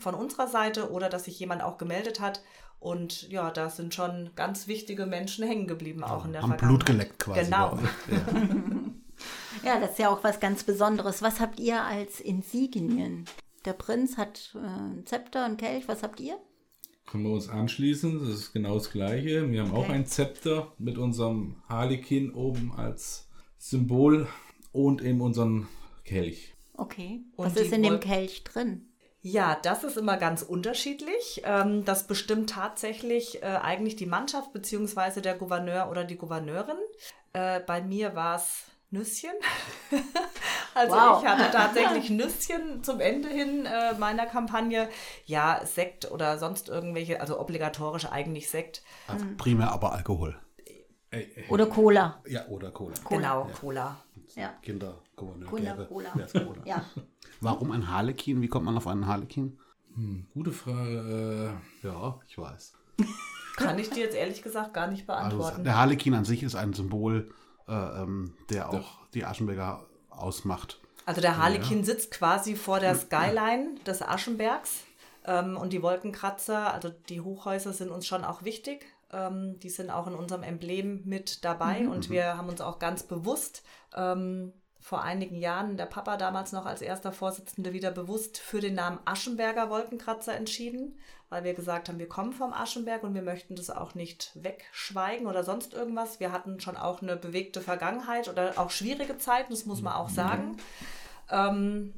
von 0.00 0.14
unserer 0.14 0.46
Seite 0.48 0.90
oder 0.90 1.08
dass 1.08 1.24
sich 1.24 1.38
jemand 1.38 1.62
auch 1.62 1.78
gemeldet 1.78 2.20
hat. 2.20 2.42
Und 2.78 3.28
ja, 3.30 3.50
da 3.50 3.68
sind 3.68 3.94
schon 3.94 4.30
ganz 4.36 4.66
wichtige 4.66 5.04
Menschen 5.06 5.46
hängen 5.46 5.66
geblieben, 5.66 6.02
auch 6.02 6.24
in 6.24 6.32
der 6.32 6.42
Am 6.42 6.48
Vergangenheit. 6.50 6.58
Blut 6.78 6.86
geleckt 6.86 7.18
quasi. 7.18 7.40
Genau. 7.44 7.78
Ja. 8.10 8.42
Ja, 9.62 9.78
das 9.78 9.90
ist 9.90 9.98
ja 9.98 10.08
auch 10.08 10.24
was 10.24 10.40
ganz 10.40 10.64
Besonderes. 10.64 11.20
Was 11.20 11.40
habt 11.40 11.60
ihr 11.60 11.82
als 11.82 12.20
Insignien? 12.20 13.26
Der 13.66 13.74
Prinz 13.74 14.16
hat 14.16 14.54
äh, 14.54 14.58
ein 14.66 15.04
Zepter, 15.04 15.44
ein 15.44 15.58
Kelch. 15.58 15.86
Was 15.88 16.02
habt 16.02 16.18
ihr? 16.20 16.38
Können 17.06 17.24
wir 17.24 17.32
uns 17.32 17.48
anschließen, 17.50 18.20
das 18.20 18.28
ist 18.30 18.52
genau 18.54 18.74
das 18.74 18.90
Gleiche. 18.90 19.50
Wir 19.50 19.60
haben 19.62 19.72
auch 19.72 19.80
Okay. 19.84 19.92
ein 19.92 20.06
Zepter 20.06 20.72
mit 20.78 20.96
unserem 20.96 21.56
Harlekin 21.68 22.32
oben 22.32 22.72
als 22.74 23.28
Symbol 23.58 24.28
und 24.72 25.02
eben 25.02 25.20
unseren 25.20 25.68
Kelch. 26.04 26.54
Okay. 26.78 27.20
Und 27.36 27.44
Was 27.44 27.56
ist 27.56 27.72
in 27.72 27.82
dem 27.82 27.94
Wolken- 27.94 28.08
Kelch 28.08 28.44
drin? 28.44 28.86
Ja, 29.22 29.58
das 29.62 29.84
ist 29.84 29.98
immer 29.98 30.16
ganz 30.16 30.42
unterschiedlich. 30.42 31.42
Ähm, 31.44 31.84
das 31.84 32.06
bestimmt 32.06 32.50
tatsächlich 32.50 33.42
äh, 33.42 33.46
eigentlich 33.46 33.96
die 33.96 34.06
Mannschaft 34.06 34.52
beziehungsweise 34.52 35.20
der 35.20 35.34
Gouverneur 35.34 35.90
oder 35.90 36.04
die 36.04 36.16
Gouverneurin. 36.16 36.78
Äh, 37.34 37.60
bei 37.60 37.82
mir 37.82 38.14
war 38.14 38.36
es 38.36 38.62
Nüsschen. 38.90 39.30
also 40.74 40.94
Wow. 40.94 41.22
ich 41.22 41.28
hatte 41.28 41.50
tatsächlich 41.52 42.10
Nüsschen 42.10 42.82
zum 42.82 43.00
Ende 43.00 43.28
hin 43.28 43.66
äh, 43.66 43.92
meiner 43.98 44.26
Kampagne. 44.26 44.88
Ja, 45.26 45.60
Sekt 45.64 46.10
oder 46.10 46.38
sonst 46.38 46.68
irgendwelche, 46.68 47.20
also 47.20 47.38
obligatorisch 47.38 48.06
eigentlich 48.06 48.48
Sekt. 48.50 48.82
Also 49.06 49.26
primär 49.36 49.70
aber 49.70 49.92
Alkohol. 49.92 50.36
Oder 51.48 51.66
Cola? 51.66 52.22
Ja, 52.26 52.46
oder 52.46 52.70
Cola. 52.70 52.94
Genau, 53.08 53.48
Cola. 53.60 53.80
Ja. 53.82 53.96
Kinder, 53.96 53.96
Gouverneur, 53.96 53.96
Cola, 53.96 53.96
Gerbe, 54.62 54.94
Cola. 55.16 55.46
wer 56.14 56.24
ist 56.26 56.32
Cola? 56.34 56.62
Ja. 56.64 56.84
Warum 57.40 57.70
ein 57.72 57.88
Harlekin? 57.88 58.40
Wie 58.42 58.48
kommt 58.48 58.64
man 58.66 58.76
auf 58.76 58.86
einen 58.86 59.06
Harlekin? 59.06 59.58
Gute 60.34 60.52
Frage. 60.52 61.54
Ja, 61.82 62.20
ich 62.28 62.38
weiß. 62.38 62.72
Kann 63.56 63.78
ich 63.78 63.90
dir 63.90 64.04
jetzt 64.04 64.14
ehrlich 64.14 64.42
gesagt 64.42 64.72
gar 64.72 64.86
nicht 64.86 65.08
Also 65.08 65.36
beantworten. 65.36 65.64
der 65.64 65.76
Harlekin 65.76 66.14
an 66.14 66.24
sich 66.24 66.42
ist 66.42 66.54
ein 66.54 66.72
Symbol, 66.72 67.30
äh, 67.68 67.72
ähm, 67.72 68.34
der 68.48 68.70
auch 68.70 68.98
die 69.14 69.24
Aschenberger 69.24 69.84
ausmacht. 70.10 70.80
Also 71.06 71.20
der 71.20 71.36
Harlekin 71.38 71.82
sitzt 71.84 72.10
quasi 72.12 72.54
vor 72.56 72.78
der 72.78 72.94
Skyline 72.94 73.74
des 73.86 74.00
Aschenbergs 74.02 74.84
ähm, 75.24 75.56
und 75.56 75.72
die 75.72 75.82
Wolkenkratzer, 75.82 76.72
also 76.72 76.90
die 77.08 77.20
Hochhäuser 77.20 77.72
sind 77.72 77.90
uns 77.90 78.06
schon 78.06 78.24
auch 78.24 78.44
wichtig. 78.44 78.86
Ähm, 79.12 79.58
die 79.60 79.70
sind 79.70 79.90
auch 79.90 80.06
in 80.06 80.14
unserem 80.14 80.42
Emblem 80.42 81.02
mit 81.04 81.44
dabei 81.44 81.88
und 81.88 82.10
wir 82.10 82.36
haben 82.36 82.48
uns 82.48 82.60
auch 82.60 82.78
ganz 82.78 83.02
bewusst 83.02 83.62
ähm, 83.96 84.52
vor 84.80 85.02
einigen 85.02 85.36
Jahren, 85.36 85.76
der 85.76 85.86
Papa 85.86 86.16
damals 86.16 86.52
noch 86.52 86.64
als 86.64 86.80
erster 86.80 87.12
Vorsitzende, 87.12 87.72
wieder 87.72 87.90
bewusst 87.90 88.38
für 88.38 88.60
den 88.60 88.74
Namen 88.74 88.98
Aschenberger 89.04 89.68
Wolkenkratzer 89.68 90.34
entschieden, 90.34 90.98
weil 91.28 91.44
wir 91.44 91.54
gesagt 91.54 91.88
haben, 91.88 91.98
wir 91.98 92.08
kommen 92.08 92.32
vom 92.32 92.52
Aschenberg 92.52 93.02
und 93.02 93.14
wir 93.14 93.22
möchten 93.22 93.56
das 93.56 93.70
auch 93.70 93.94
nicht 93.94 94.32
wegschweigen 94.34 95.26
oder 95.26 95.44
sonst 95.44 95.74
irgendwas. 95.74 96.18
Wir 96.18 96.32
hatten 96.32 96.60
schon 96.60 96.76
auch 96.76 97.02
eine 97.02 97.16
bewegte 97.16 97.60
Vergangenheit 97.60 98.28
oder 98.28 98.54
auch 98.56 98.70
schwierige 98.70 99.18
Zeiten, 99.18 99.52
das 99.52 99.66
muss 99.66 99.82
man 99.82 99.92
auch 99.92 100.08
sagen. 100.08 100.56
Ähm, 101.30 101.94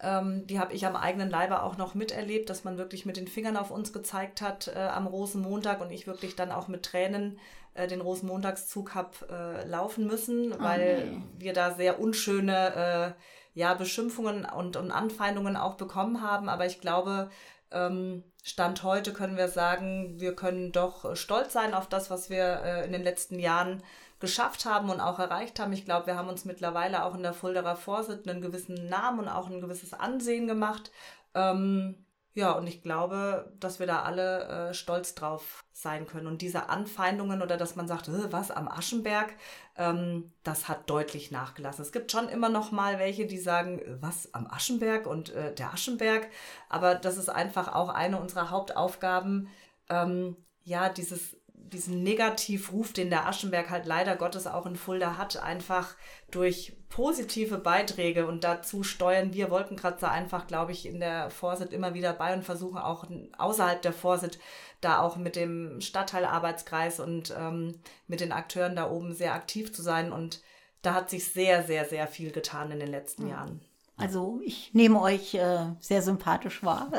ähm, 0.00 0.46
die 0.46 0.60
habe 0.60 0.72
ich 0.72 0.86
am 0.86 0.96
eigenen 0.96 1.30
Leibe 1.30 1.62
auch 1.62 1.76
noch 1.76 1.94
miterlebt, 1.94 2.50
dass 2.50 2.64
man 2.64 2.78
wirklich 2.78 3.06
mit 3.06 3.16
den 3.16 3.28
Fingern 3.28 3.56
auf 3.56 3.70
uns 3.70 3.92
gezeigt 3.92 4.40
hat 4.40 4.68
äh, 4.68 4.78
am 4.78 5.06
Rosenmontag 5.06 5.80
und 5.80 5.90
ich 5.90 6.06
wirklich 6.06 6.36
dann 6.36 6.52
auch 6.52 6.68
mit 6.68 6.84
Tränen 6.84 7.38
äh, 7.74 7.86
den 7.86 8.00
Rosenmontagszug 8.00 8.94
habe 8.94 9.10
äh, 9.30 9.66
laufen 9.66 10.06
müssen, 10.06 10.58
weil 10.60 11.22
wir 11.38 11.52
da 11.52 11.72
sehr 11.72 12.00
unschöne 12.00 13.14
äh, 13.16 13.58
ja, 13.58 13.74
Beschimpfungen 13.74 14.44
und, 14.44 14.76
und 14.76 14.90
Anfeindungen 14.90 15.56
auch 15.56 15.74
bekommen 15.74 16.22
haben. 16.22 16.48
Aber 16.48 16.66
ich 16.66 16.80
glaube, 16.80 17.28
ähm, 17.72 18.22
Stand 18.44 18.82
heute 18.82 19.12
können 19.12 19.36
wir 19.36 19.48
sagen, 19.48 20.20
wir 20.20 20.34
können 20.34 20.72
doch 20.72 21.16
stolz 21.16 21.52
sein 21.52 21.74
auf 21.74 21.88
das, 21.88 22.08
was 22.10 22.30
wir 22.30 22.62
äh, 22.64 22.84
in 22.84 22.92
den 22.92 23.02
letzten 23.02 23.38
Jahren 23.38 23.82
geschafft 24.20 24.64
haben 24.64 24.90
und 24.90 25.00
auch 25.00 25.18
erreicht 25.18 25.60
haben. 25.60 25.72
Ich 25.72 25.84
glaube, 25.84 26.06
wir 26.06 26.16
haben 26.16 26.28
uns 26.28 26.44
mittlerweile 26.44 27.04
auch 27.04 27.14
in 27.14 27.22
der 27.22 27.32
Fulderer 27.32 27.76
Vorsitzenden 27.76 28.30
einen 28.30 28.42
gewissen 28.42 28.88
Namen 28.88 29.20
und 29.20 29.28
auch 29.28 29.48
ein 29.48 29.60
gewisses 29.60 29.94
Ansehen 29.94 30.46
gemacht. 30.46 30.90
Ähm, 31.34 32.04
ja, 32.34 32.52
und 32.52 32.68
ich 32.68 32.82
glaube, 32.82 33.52
dass 33.58 33.80
wir 33.80 33.88
da 33.88 34.02
alle 34.02 34.68
äh, 34.70 34.74
stolz 34.74 35.16
drauf 35.16 35.64
sein 35.72 36.06
können. 36.06 36.28
Und 36.28 36.40
diese 36.40 36.68
Anfeindungen 36.68 37.42
oder 37.42 37.56
dass 37.56 37.74
man 37.74 37.88
sagt, 37.88 38.06
"Äh, 38.08 38.32
was 38.32 38.52
am 38.52 38.68
Aschenberg, 38.68 39.34
ähm, 39.76 40.32
das 40.44 40.68
hat 40.68 40.88
deutlich 40.88 41.32
nachgelassen. 41.32 41.82
Es 41.82 41.90
gibt 41.90 42.12
schon 42.12 42.28
immer 42.28 42.48
noch 42.48 42.70
mal 42.70 43.00
welche, 43.00 43.26
die 43.26 43.38
sagen, 43.38 43.80
"Äh, 43.80 43.96
was 44.00 44.34
am 44.34 44.46
Aschenberg 44.46 45.06
und 45.06 45.30
äh, 45.30 45.52
der 45.54 45.72
Aschenberg. 45.72 46.28
Aber 46.68 46.94
das 46.94 47.16
ist 47.16 47.28
einfach 47.28 47.74
auch 47.74 47.88
eine 47.88 48.20
unserer 48.20 48.50
Hauptaufgaben, 48.50 49.48
ähm, 49.88 50.36
ja, 50.62 50.90
dieses 50.90 51.37
diesen 51.72 52.02
Negativruf, 52.02 52.92
den 52.92 53.10
der 53.10 53.26
Aschenberg 53.26 53.70
halt 53.70 53.86
leider 53.86 54.16
Gottes 54.16 54.46
auch 54.46 54.66
in 54.66 54.76
Fulda 54.76 55.16
hat, 55.16 55.36
einfach 55.42 55.94
durch 56.30 56.76
positive 56.88 57.58
Beiträge. 57.58 58.26
Und 58.26 58.44
dazu 58.44 58.82
steuern 58.82 59.32
wir 59.32 59.50
Wolkenkratzer 59.50 60.10
einfach, 60.10 60.46
glaube 60.46 60.72
ich, 60.72 60.86
in 60.86 61.00
der 61.00 61.30
Vorsit 61.30 61.72
immer 61.72 61.94
wieder 61.94 62.12
bei 62.12 62.32
und 62.34 62.44
versuchen 62.44 62.78
auch 62.78 63.06
außerhalb 63.36 63.82
der 63.82 63.92
Vorsit 63.92 64.38
da 64.80 65.00
auch 65.00 65.16
mit 65.16 65.36
dem 65.36 65.80
Stadtteilarbeitskreis 65.80 67.00
und 67.00 67.34
ähm, 67.36 67.80
mit 68.06 68.20
den 68.20 68.32
Akteuren 68.32 68.76
da 68.76 68.90
oben 68.90 69.12
sehr 69.12 69.34
aktiv 69.34 69.72
zu 69.72 69.82
sein. 69.82 70.12
Und 70.12 70.42
da 70.82 70.94
hat 70.94 71.10
sich 71.10 71.32
sehr, 71.32 71.64
sehr, 71.64 71.84
sehr 71.84 72.06
viel 72.06 72.30
getan 72.30 72.70
in 72.70 72.80
den 72.80 72.90
letzten 72.90 73.28
Jahren. 73.28 73.60
Also 73.98 74.40
ich 74.44 74.70
nehme 74.74 75.00
euch 75.00 75.34
äh, 75.34 75.58
sehr 75.80 76.02
sympathisch 76.02 76.62
wahr 76.62 76.90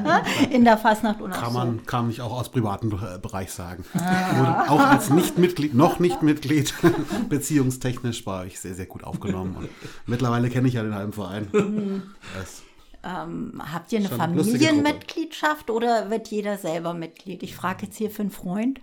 in 0.50 0.64
der 0.64 0.78
Fastnacht 0.78 1.20
und 1.20 1.30
Kann 1.32 1.52
so. 1.52 1.58
man, 1.58 1.84
kann 1.86 2.08
ich 2.10 2.22
auch 2.22 2.32
aus 2.32 2.48
privatem 2.48 2.90
äh, 2.92 3.18
Bereich 3.18 3.52
sagen. 3.52 3.84
Wurde 3.92 4.70
auch 4.70 4.80
als 4.80 5.10
Nicht-Mitglied, 5.10 5.74
noch 5.74 5.98
nicht 5.98 6.22
Mitglied, 6.22 6.72
beziehungstechnisch 7.28 8.24
war 8.26 8.46
ich 8.46 8.58
sehr, 8.58 8.74
sehr 8.74 8.86
gut 8.86 9.04
aufgenommen. 9.04 9.56
Und 9.56 9.68
mittlerweile 10.06 10.48
kenne 10.48 10.68
ich 10.68 10.74
ja 10.74 10.82
den 10.82 10.94
halben 10.94 11.12
Verein. 11.12 12.14
Das, 12.38 12.62
Ähm, 13.04 13.62
habt 13.72 13.92
ihr 13.92 14.00
eine. 14.00 14.08
Familienmitgliedschaft 14.08 15.70
oder 15.70 16.10
wird 16.10 16.28
jeder 16.28 16.56
selber 16.58 16.94
Mitglied? 16.94 17.42
Ich 17.42 17.54
frage 17.54 17.86
jetzt 17.86 17.96
hier 17.96 18.10
für 18.10 18.22
einen 18.22 18.30
Freund. 18.30 18.80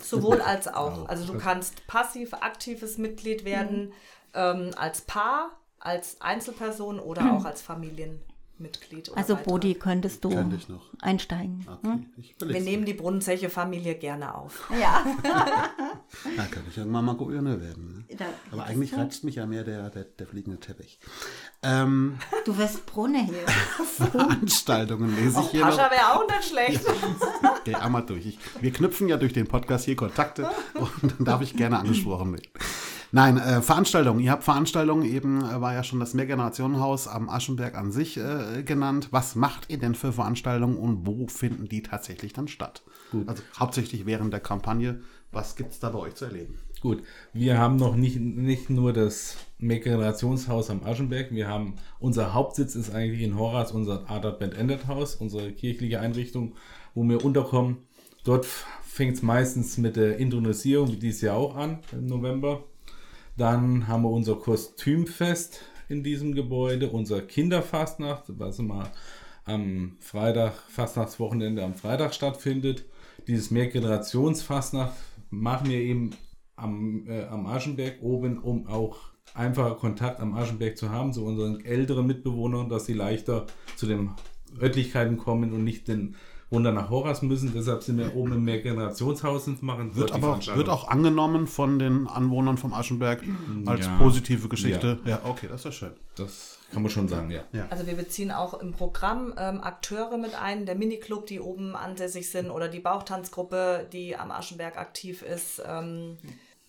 Sowohl 0.00 0.40
als 0.40 0.68
auch. 0.68 1.08
Also 1.08 1.32
du 1.32 1.38
kannst 1.38 1.86
passiv 1.86 2.32
aktives 2.34 2.98
Mitglied 2.98 3.44
werden, 3.44 3.92
ähm, 4.34 4.70
als 4.76 5.00
Paar, 5.02 5.50
als 5.86 6.20
Einzelperson 6.20 6.98
oder 6.98 7.32
auch 7.32 7.44
als 7.44 7.62
Familienmitglied. 7.62 9.08
Oder 9.10 9.18
Also 9.18 9.34
Beitrag. 9.34 9.44
Bodi, 9.48 9.74
könntest 9.74 10.24
du 10.24 10.30
Könnte 10.30 10.56
ich 10.56 10.68
noch. 10.68 10.82
einsteigen? 11.00 11.64
okay, 11.70 12.06
ich 12.16 12.34
Wir 12.44 12.60
nehmen 12.60 12.84
die 12.84 12.94
Brunnenzeche 12.94 13.48
Familie 13.50 13.94
gerne 13.94 14.34
auf. 14.34 14.68
Ja. 14.80 15.04
Da 16.36 16.44
könnte 16.46 16.70
ich 16.70 16.78
irgendwann 16.78 17.04
mal 17.04 17.14
Gouverneur 17.16 17.60
werden. 17.60 18.06
Ne? 18.08 18.16
Da- 18.16 18.24
Aber 18.52 18.64
eigentlich 18.64 18.96
reizt 18.96 19.24
mich 19.24 19.34
ja 19.36 19.46
mehr 19.46 19.64
der, 19.64 19.90
der, 19.90 20.04
der 20.04 20.26
fliegende 20.26 20.58
Teppich. 20.60 20.98
Ähm, 21.62 22.18
Du 22.44 22.56
wirst 22.58 22.86
Brunne 22.86 23.24
hier. 23.24 23.44
Veranstaltungen 24.10 25.14
lese 25.16 25.40
ich 25.40 25.48
hier 25.50 25.60
noch. 25.66 25.76
Pascha 25.76 25.90
wäre 25.90 26.14
auch 26.14 26.26
nicht 26.26 26.44
schlecht. 26.48 26.84
Geh 27.64 27.74
einmal 27.74 28.04
durch. 28.06 28.24
Ich, 28.26 28.38
wir 28.60 28.72
knüpfen 28.72 29.08
ja 29.08 29.16
durch 29.16 29.32
den 29.32 29.46
Podcast 29.46 29.84
hier 29.84 29.96
Kontakte 29.96 30.48
und 30.74 30.90
dann 31.18 31.24
darf 31.24 31.42
ich 31.42 31.56
gerne 31.56 31.78
angesprochen 31.78 32.32
werden. 32.32 32.48
Nein, 33.16 33.38
äh, 33.38 33.62
Veranstaltungen. 33.62 34.20
Ihr 34.20 34.30
habt 34.30 34.44
Veranstaltungen, 34.44 35.02
eben 35.02 35.42
äh, 35.42 35.58
war 35.58 35.72
ja 35.72 35.82
schon 35.82 36.00
das 36.00 36.12
Mehrgenerationenhaus 36.12 37.08
am 37.08 37.30
Aschenberg 37.30 37.74
an 37.74 37.90
sich 37.90 38.18
äh, 38.18 38.62
genannt. 38.62 39.08
Was 39.10 39.34
macht 39.36 39.70
ihr 39.70 39.78
denn 39.78 39.94
für 39.94 40.12
Veranstaltungen 40.12 40.76
und 40.76 41.06
wo 41.06 41.26
finden 41.26 41.66
die 41.66 41.82
tatsächlich 41.82 42.34
dann 42.34 42.46
statt? 42.46 42.82
Gut. 43.12 43.26
Also 43.26 43.42
hauptsächlich 43.58 44.04
während 44.04 44.34
der 44.34 44.40
Kampagne. 44.40 45.00
Was 45.32 45.56
gibt 45.56 45.72
es 45.72 45.80
da 45.80 45.88
bei 45.88 45.98
euch 45.98 46.14
zu 46.14 46.26
erleben? 46.26 46.58
Gut, 46.82 47.04
wir 47.32 47.56
haben 47.56 47.76
noch 47.76 47.96
nicht, 47.96 48.20
nicht 48.20 48.68
nur 48.68 48.92
das 48.92 49.38
Mehrgenerationshaus 49.60 50.68
am 50.68 50.84
Aschenberg, 50.84 51.32
wir 51.32 51.48
haben, 51.48 51.76
unser 51.98 52.34
Hauptsitz 52.34 52.74
ist 52.74 52.94
eigentlich 52.94 53.22
in 53.22 53.38
Horaz, 53.38 53.72
unser 53.72 54.10
Adart 54.10 54.40
Band 54.40 54.52
Ended 54.52 54.88
Haus, 54.88 55.14
unsere 55.14 55.52
kirchliche 55.52 56.00
Einrichtung, 56.00 56.52
wo 56.94 57.02
wir 57.04 57.24
unterkommen. 57.24 57.78
Dort 58.24 58.44
fängt 58.82 59.16
es 59.16 59.22
meistens 59.22 59.78
mit 59.78 59.96
der 59.96 60.18
Intronisierung, 60.18 60.92
wie 60.92 60.96
dieses 60.96 61.22
Jahr 61.22 61.38
auch 61.38 61.56
an, 61.56 61.78
im 61.92 62.04
November. 62.04 62.62
Dann 63.36 63.86
haben 63.86 64.02
wir 64.02 64.10
unser 64.10 64.36
Kostümfest 64.36 65.60
in 65.88 66.02
diesem 66.02 66.34
Gebäude, 66.34 66.88
unser 66.88 67.20
Kinderfastnacht, 67.20 68.24
was 68.28 68.58
immer 68.58 68.90
am 69.44 69.96
Freitag, 70.00 70.54
Fastnachtswochenende 70.68 71.62
am 71.62 71.74
Freitag 71.74 72.14
stattfindet. 72.14 72.84
Dieses 73.28 73.50
Mehrgenerationsfastnacht 73.50 74.94
machen 75.30 75.68
wir 75.68 75.78
eben 75.78 76.10
am, 76.56 77.06
äh, 77.08 77.24
am 77.26 77.46
Aschenberg 77.46 78.02
oben, 78.02 78.38
um 78.38 78.66
auch 78.66 78.96
einfacher 79.34 79.74
Kontakt 79.74 80.20
am 80.20 80.34
Aschenberg 80.34 80.76
zu 80.76 80.90
haben, 80.90 81.12
zu 81.12 81.24
unseren 81.24 81.64
älteren 81.64 82.06
Mitbewohnern, 82.06 82.68
dass 82.68 82.86
sie 82.86 82.94
leichter 82.94 83.46
zu 83.76 83.86
den 83.86 84.10
Örtlichkeiten 84.60 85.18
kommen 85.18 85.52
und 85.52 85.62
nicht 85.62 85.88
den 85.88 86.16
runter 86.50 86.72
nach 86.72 86.90
Horas 86.90 87.22
müssen. 87.22 87.52
Deshalb 87.54 87.82
sind 87.82 87.98
wir 87.98 88.14
oben 88.14 88.32
im 88.34 88.44
Mehrgenerationshaus 88.44 89.48
und 89.48 89.62
machen 89.62 89.94
Wird 89.96 90.12
aber 90.12 90.38
wird 90.54 90.68
auch 90.68 90.88
angenommen 90.88 91.46
von 91.46 91.78
den 91.78 92.06
Anwohnern 92.06 92.56
vom 92.58 92.72
Aschenberg 92.72 93.22
als 93.66 93.86
Ja. 93.86 93.96
positive 93.98 94.48
Geschichte. 94.48 94.98
Ja. 95.04 95.20
okay, 95.24 95.46
das 95.48 95.60
ist 95.60 95.64
ja 95.64 95.72
schön. 95.72 95.92
Das 96.16 96.58
kann 96.72 96.82
man 96.82 96.90
schon 96.90 97.08
sagen, 97.08 97.30
ja. 97.30 97.42
Ja. 97.52 97.66
Also 97.70 97.86
wir 97.86 97.94
beziehen 97.94 98.30
auch 98.32 98.54
im 98.60 98.72
Programm 98.72 99.34
ähm, 99.36 99.60
Akteure 99.60 100.18
mit 100.18 100.34
ein, 100.40 100.66
der 100.66 100.74
Miniclub, 100.74 101.26
die 101.26 101.40
oben 101.40 101.74
ansässig 101.76 102.30
sind 102.30 102.50
oder 102.50 102.68
die 102.68 102.80
Bauchtanzgruppe, 102.80 103.88
die 103.92 104.16
am 104.16 104.30
Aschenberg 104.30 104.76
aktiv 104.76 105.22
ist, 105.22 105.62
ähm, 105.66 106.16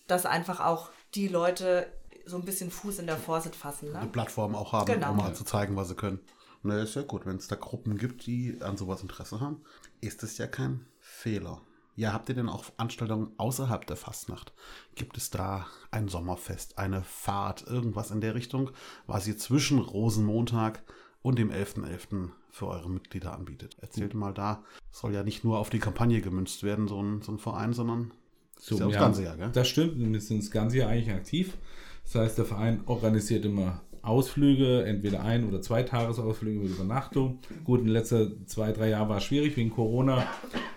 dass 0.07 0.25
einfach 0.25 0.59
auch 0.59 0.89
die 1.15 1.27
Leute 1.27 1.87
so 2.25 2.35
ein 2.37 2.43
bisschen 2.45 2.71
Fuß 2.71 2.99
in 2.99 3.05
der 3.07 3.17
Vorsit 3.17 3.55
fassen. 3.55 3.87
Die 3.93 4.05
Ne? 4.05 4.09
Plattform 4.11 4.53
auch 4.55 4.73
haben, 4.73 4.85
Genau. 4.91 5.11
um 5.11 5.17
mal 5.17 5.33
zu 5.33 5.45
zeigen, 5.45 5.75
was 5.75 5.87
sie 5.89 5.95
können. 5.95 6.19
Na, 6.63 6.81
ist 6.81 6.95
ja 6.95 7.03
gut, 7.03 7.25
wenn 7.25 7.37
es 7.37 7.47
da 7.47 7.55
Gruppen 7.55 7.97
gibt, 7.97 8.25
die 8.25 8.57
an 8.61 8.77
sowas 8.77 9.01
Interesse 9.01 9.39
haben, 9.39 9.61
ist 10.01 10.23
es 10.23 10.37
ja 10.37 10.47
kein 10.47 10.85
Fehler. 10.99 11.61
Ja, 11.95 12.13
habt 12.13 12.29
ihr 12.29 12.35
denn 12.35 12.47
auch 12.49 12.63
Veranstaltungen 12.63 13.31
außerhalb 13.37 13.87
der 13.87 13.97
Fastnacht? 13.97 14.53
Gibt 14.93 15.17
es 15.17 15.31
da 15.31 15.65
ein 15.89 16.07
Sommerfest, 16.07 16.77
eine 16.77 17.03
Fahrt, 17.03 17.65
irgendwas 17.65 18.11
in 18.11 18.21
der 18.21 18.35
Richtung, 18.35 18.69
was 19.07 19.27
ihr 19.27 19.37
zwischen 19.37 19.79
Rosenmontag 19.79 20.83
und 21.23 21.39
dem 21.39 21.49
11.11. 21.49 22.29
für 22.51 22.67
eure 22.67 22.89
Mitglieder 22.89 23.33
anbietet? 23.33 23.77
Erzählt 23.81 24.13
mal 24.13 24.31
da, 24.31 24.63
soll 24.91 25.13
ja 25.13 25.23
nicht 25.23 25.43
nur 25.43 25.57
auf 25.57 25.71
die 25.71 25.79
Kampagne 25.79 26.21
gemünzt 26.21 26.61
werden, 26.61 26.87
so 26.87 27.01
ein, 27.01 27.23
so 27.23 27.31
ein 27.31 27.39
Verein, 27.39 27.73
sondern 27.73 28.11
So, 28.59 28.75
ist 28.75 28.79
ja 28.79 28.85
das 28.85 28.93
wir 28.93 28.99
ganze 28.99 29.23
Jahr, 29.23 29.37
gell? 29.37 29.49
Das 29.51 29.67
stimmt, 29.67 29.97
wir 29.97 30.21
sind 30.21 30.43
das 30.43 30.51
ganze 30.51 30.77
Jahr 30.77 30.89
eigentlich 30.91 31.15
aktiv. 31.15 31.57
Das 32.03 32.13
heißt, 32.15 32.37
der 32.37 32.45
Verein 32.45 32.83
organisiert 32.85 33.43
immer 33.43 33.81
Ausflüge, 34.07 34.83
entweder 34.85 35.23
ein- 35.23 35.47
oder 35.47 35.61
zwei 35.61 35.83
Tagesausflüge 35.83 36.59
mit 36.59 36.69
Übernachtung. 36.71 37.39
Gut, 37.63 37.79
in 37.81 37.85
den 37.87 37.93
letzten 37.93 38.47
zwei, 38.47 38.71
drei 38.71 38.89
Jahren 38.89 39.09
war 39.09 39.17
es 39.17 39.23
schwierig. 39.25 39.57
Wegen 39.57 39.69
Corona 39.69 40.25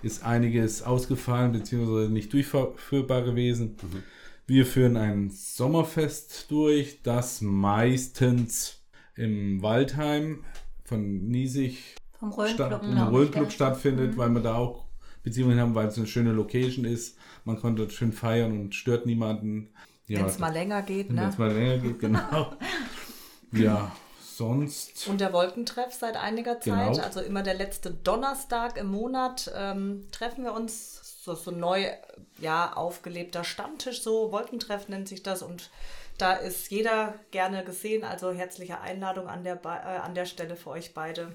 ist 0.03 0.25
einiges 0.25 0.83
ausgefallen 0.83 1.53
bzw. 1.53 2.09
nicht 2.09 2.33
durchführbar 2.33 3.23
gewesen. 3.23 3.77
Wir 4.47 4.67
führen 4.67 4.97
ein 4.97 5.31
Sommerfest 5.31 6.51
durch, 6.51 7.03
das 7.03 7.41
meistens 7.41 8.83
im 9.15 9.63
Waldheim 9.63 10.45
von 10.85 11.29
Niesig 11.29 11.95
Vom 12.19 12.33
statt, 12.47 12.83
gell? 12.83 13.51
stattfindet, 13.51 14.17
weil 14.17 14.31
wir 14.31 14.41
da 14.41 14.57
auch 14.57 14.87
Beziehungen 15.23 15.61
haben, 15.61 15.75
weil 15.75 15.87
es 15.89 15.99
eine 15.99 16.07
schöne 16.07 16.33
Location 16.33 16.85
ist. 16.85 17.17
Man 17.45 17.59
konnte 17.61 17.83
dort 17.83 17.93
schön 17.93 18.13
feiern 18.13 18.53
und 18.59 18.75
stört 18.75 19.07
niemanden. 19.07 19.69
Ja, 20.09 20.21
Wenn 20.21 20.27
es 20.27 20.39
mal 20.39 20.53
länger 20.53 20.83
geht. 20.83 21.09
wenn 21.11 21.17
Ne? 21.17 21.29
es 21.29 21.39
mal 21.39 21.53
länger 21.53 21.79
geht, 21.79 21.99
genau. 22.01 22.53
ja, 23.53 23.91
sonst. 24.21 25.07
Und 25.09 25.21
der 25.21 25.33
Wolkentreff 25.33 25.93
seit 25.93 26.17
einiger 26.17 26.61
Zeit, 26.61 26.93
Genau. 26.93 27.03
also 27.05 27.21
immer 27.21 27.43
der 27.43 27.55
letzte 27.55 27.91
Donnerstag 27.91 28.77
im 28.77 28.87
Monat, 28.91 29.51
ähm, 29.55 30.07
treffen 30.13 30.45
wir 30.45 30.53
uns. 30.55 31.01
So, 31.23 31.35
so 31.35 31.51
neu 31.51 31.87
ja, 32.39 32.73
aufgelebter 32.73 33.45
Stammtisch, 33.45 34.03
so 34.03 34.33
Wolkentreff 34.33 34.89
nennt 34.89 35.07
sich 35.07 35.23
das. 35.23 35.43
Und 35.43 35.69
da 36.17 36.33
ist 36.33 36.71
jeder 36.71 37.13
gerne 37.31 37.63
gesehen. 37.63 38.05
Also 38.05 38.33
herzliche 38.33 38.81
Einladung 38.81 39.29
an 39.29 39.45
der, 39.45 39.61
äh, 39.65 39.69
an 39.99 40.15
der 40.15 40.25
Stelle 40.25 40.57
für 40.57 40.71
euch 40.71 40.95
beide. 40.95 41.33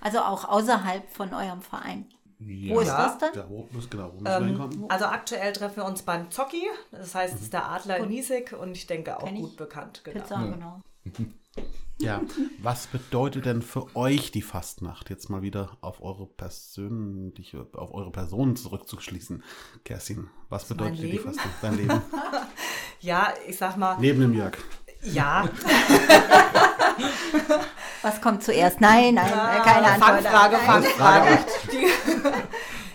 Also 0.00 0.20
auch 0.20 0.46
außerhalb 0.48 1.10
von 1.10 1.34
eurem 1.34 1.60
Verein. 1.60 2.06
Wo 2.38 2.80
ist 2.80 2.88
Ja. 2.88 2.96
das 3.08 3.18
dann? 3.18 3.34
Ja, 3.34 3.44
wo, 3.48 3.68
muss- 3.72 3.88
genau, 3.90 4.10
wo 4.18 4.28
hinkommen? 4.30 4.86
Also 4.90 5.04
aktuell 5.04 5.52
treffen 5.52 5.76
wir 5.76 5.84
uns 5.84 6.00
beim 6.02 6.30
Zocki. 6.30 6.66
Das 6.90 7.14
heißt, 7.14 7.34
es 7.34 7.42
ist 7.42 7.52
der 7.52 7.66
Adler 7.70 7.98
in 7.98 8.08
Niesig 8.08 8.54
und 8.54 8.72
ich 8.74 8.86
denke 8.86 9.18
auch 9.18 9.24
Kenn 9.24 9.36
ich. 9.36 9.42
gut 9.42 9.56
bekannt. 9.58 10.00
Genau. 10.04 10.18
Pizza, 10.20 10.36
genau. 10.36 10.80
Ja, 11.98 12.20
was 12.58 12.88
bedeutet 12.88 13.46
denn 13.46 13.62
für 13.62 13.96
euch 13.96 14.30
die 14.30 14.42
Fastnacht? 14.42 15.08
Jetzt 15.08 15.30
mal 15.30 15.40
wieder 15.40 15.78
auf 15.80 16.02
eure 16.02 16.26
persönliche, 16.26 17.66
auf 17.72 17.94
eure 17.94 18.12
Person 18.12 18.54
zurückzuschließen. 18.54 19.42
Kerstin, 19.84 20.28
was 20.50 20.66
bedeutet 20.66 20.98
dir 20.98 21.10
die? 21.10 21.18
Fastnacht? 21.18 21.48
Dein 21.62 21.76
Leben? 21.76 22.02
Ja, 23.00 23.32
ich 23.46 23.56
sag 23.58 23.76
mal, 23.76 23.96
Neben 24.00 24.20
dem 24.20 24.34
Jörg. 24.34 24.56
ja, 25.02 25.48
Was 28.02 28.20
kommt 28.20 28.42
zuerst? 28.42 28.80
Nein, 28.80 29.14
nein, 29.14 29.26
äh, 29.26 29.62
keine 29.62 29.86
Antwort. 29.92 30.22
Fangfrage. 30.22 30.56
Fangfrage. 30.56 31.38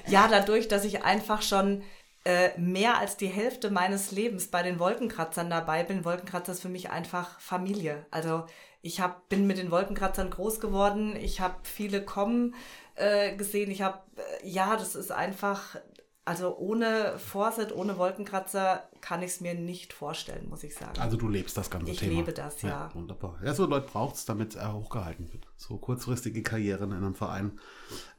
Ja, 0.07 0.27
dadurch, 0.29 0.67
dass 0.67 0.83
ich 0.83 1.05
einfach 1.05 1.41
schon 1.41 1.83
äh, 2.23 2.57
mehr 2.59 2.97
als 2.97 3.17
die 3.17 3.27
Hälfte 3.27 3.71
meines 3.71 4.11
Lebens 4.11 4.47
bei 4.47 4.61
den 4.63 4.79
Wolkenkratzern 4.79 5.49
dabei 5.49 5.83
bin. 5.83 6.05
Wolkenkratzer 6.05 6.51
ist 6.51 6.61
für 6.61 6.69
mich 6.69 6.89
einfach 6.91 7.39
Familie. 7.39 8.05
Also 8.11 8.45
ich 8.83 8.99
hab, 8.99 9.29
bin 9.29 9.47
mit 9.47 9.57
den 9.57 9.71
Wolkenkratzern 9.71 10.29
groß 10.29 10.59
geworden. 10.59 11.15
Ich 11.15 11.39
habe 11.41 11.55
viele 11.63 12.03
kommen 12.03 12.55
äh, 12.95 13.35
gesehen. 13.35 13.71
Ich 13.71 13.81
habe, 13.81 13.99
äh, 14.17 14.47
ja, 14.47 14.75
das 14.75 14.95
ist 14.95 15.11
einfach, 15.11 15.77
also 16.25 16.55
ohne 16.57 17.17
Vorsit, 17.17 17.75
ohne 17.75 17.97
Wolkenkratzer 17.97 18.87
kann 19.01 19.23
ich 19.23 19.31
es 19.31 19.41
mir 19.41 19.55
nicht 19.55 19.91
vorstellen, 19.91 20.47
muss 20.49 20.63
ich 20.63 20.75
sagen. 20.75 20.99
Also 20.99 21.17
du 21.17 21.27
lebst 21.27 21.57
das 21.57 21.69
ganze 21.71 21.91
Ich 21.91 21.99
Thema. 21.99 22.17
lebe 22.19 22.33
das, 22.33 22.61
ja. 22.61 22.89
Wunderbar. 22.93 23.39
Ja, 23.43 23.53
so 23.55 23.65
Leute 23.65 23.87
braucht 23.87 24.15
es, 24.15 24.25
damit 24.25 24.55
er 24.55 24.73
hochgehalten 24.73 25.31
wird. 25.33 25.47
So 25.57 25.77
kurzfristige 25.77 26.43
Karrieren 26.43 26.91
in 26.91 26.97
einem 26.97 27.15
Verein 27.15 27.59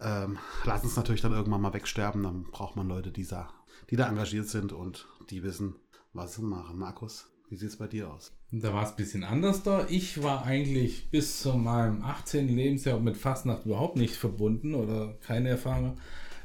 ähm, 0.01 0.39
lassen 0.65 0.89
es 0.89 0.97
natürlich 0.97 1.21
dann 1.23 1.33
irgendwann 1.33 1.61
mal 1.61 1.73
wegsterben. 1.75 2.23
Dann 2.25 2.45
braucht 2.51 2.75
man 2.75 2.89
Leute, 2.89 3.13
die 3.13 3.27
da, 3.27 3.49
die 3.93 3.97
da 3.97 4.09
engagiert 4.09 4.49
sind 4.49 4.73
und 4.73 5.07
die 5.29 5.43
wissen, 5.43 5.75
was 6.15 6.37
sie 6.37 6.43
machen. 6.43 6.79
Markus, 6.79 7.31
wie 7.51 7.57
sieht 7.57 7.69
es 7.69 7.77
bei 7.77 7.87
dir 7.87 8.11
aus? 8.11 8.33
Da 8.51 8.73
war 8.73 8.85
es 8.85 8.91
ein 8.93 8.97
bisschen 8.97 9.23
anders 9.23 9.65
da. 9.65 9.85
Ich 9.91 10.23
war 10.23 10.47
eigentlich 10.47 11.11
bis 11.11 11.43
zu 11.43 11.59
meinem 11.59 12.03
18. 12.03 12.49
Lebensjahr 12.49 12.99
mit 13.01 13.19
Fastnacht 13.19 13.67
überhaupt 13.67 13.97
nicht 13.97 14.15
verbunden 14.15 14.75
oder 14.75 15.19
keine 15.21 15.51
Erfahrung. 15.51 15.99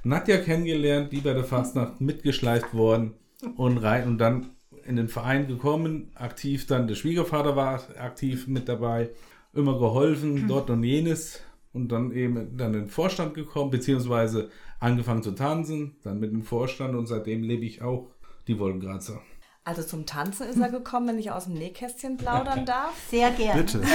Nadja 0.04 0.40
kennengelernt, 0.40 1.14
die 1.14 1.22
bei 1.22 1.34
der 1.34 1.46
Fastnacht 1.46 2.02
mitgeschleift 2.02 2.74
worden 2.74 3.14
und 3.56 3.78
rein 3.78 4.10
und 4.10 4.18
dann 4.18 4.50
in 4.84 4.98
den 4.98 5.08
Verein 5.08 5.48
gekommen, 5.48 6.12
aktiv 6.16 6.68
dann 6.68 6.88
der 6.88 6.96
Schwiegervater 6.96 7.56
war 7.56 7.82
aktiv 7.98 8.48
mit 8.48 8.68
dabei, 8.68 9.10
immer 9.54 9.80
geholfen, 9.80 10.50
dort 10.50 10.70
und 10.70 10.84
jenes 10.84 11.40
und 11.72 11.94
dann 11.94 12.12
eben 12.12 12.58
dann 12.58 12.74
in 12.74 12.82
den 12.82 12.90
Vorstand 12.90 13.36
gekommen, 13.36 13.72
beziehungsweise 13.72 14.50
angefangen 14.80 15.24
zu 15.24 15.32
tanzen, 15.32 15.98
dann 16.04 16.20
mit 16.20 16.32
dem 16.32 16.44
Vorstand 16.44 16.96
und 16.96 17.08
seitdem 17.08 17.44
lebe 17.44 17.66
ich 17.66 17.82
auch 17.82 18.12
die 18.48 18.60
Wolkenkratzer. 18.60 19.22
Also 19.64 19.84
zum 19.84 20.06
Tanzen 20.06 20.48
ist 20.48 20.60
er 20.60 20.70
gekommen, 20.70 21.10
wenn 21.10 21.20
ich 21.20 21.32
aus 21.32 21.46
dem 21.46 21.56
Nähkästchen 21.56 22.18
plaudern 22.18 22.66
darf. 22.66 22.94
Sehr 23.10 23.32
gerne. 23.32 23.64
Bitte. 23.64 23.82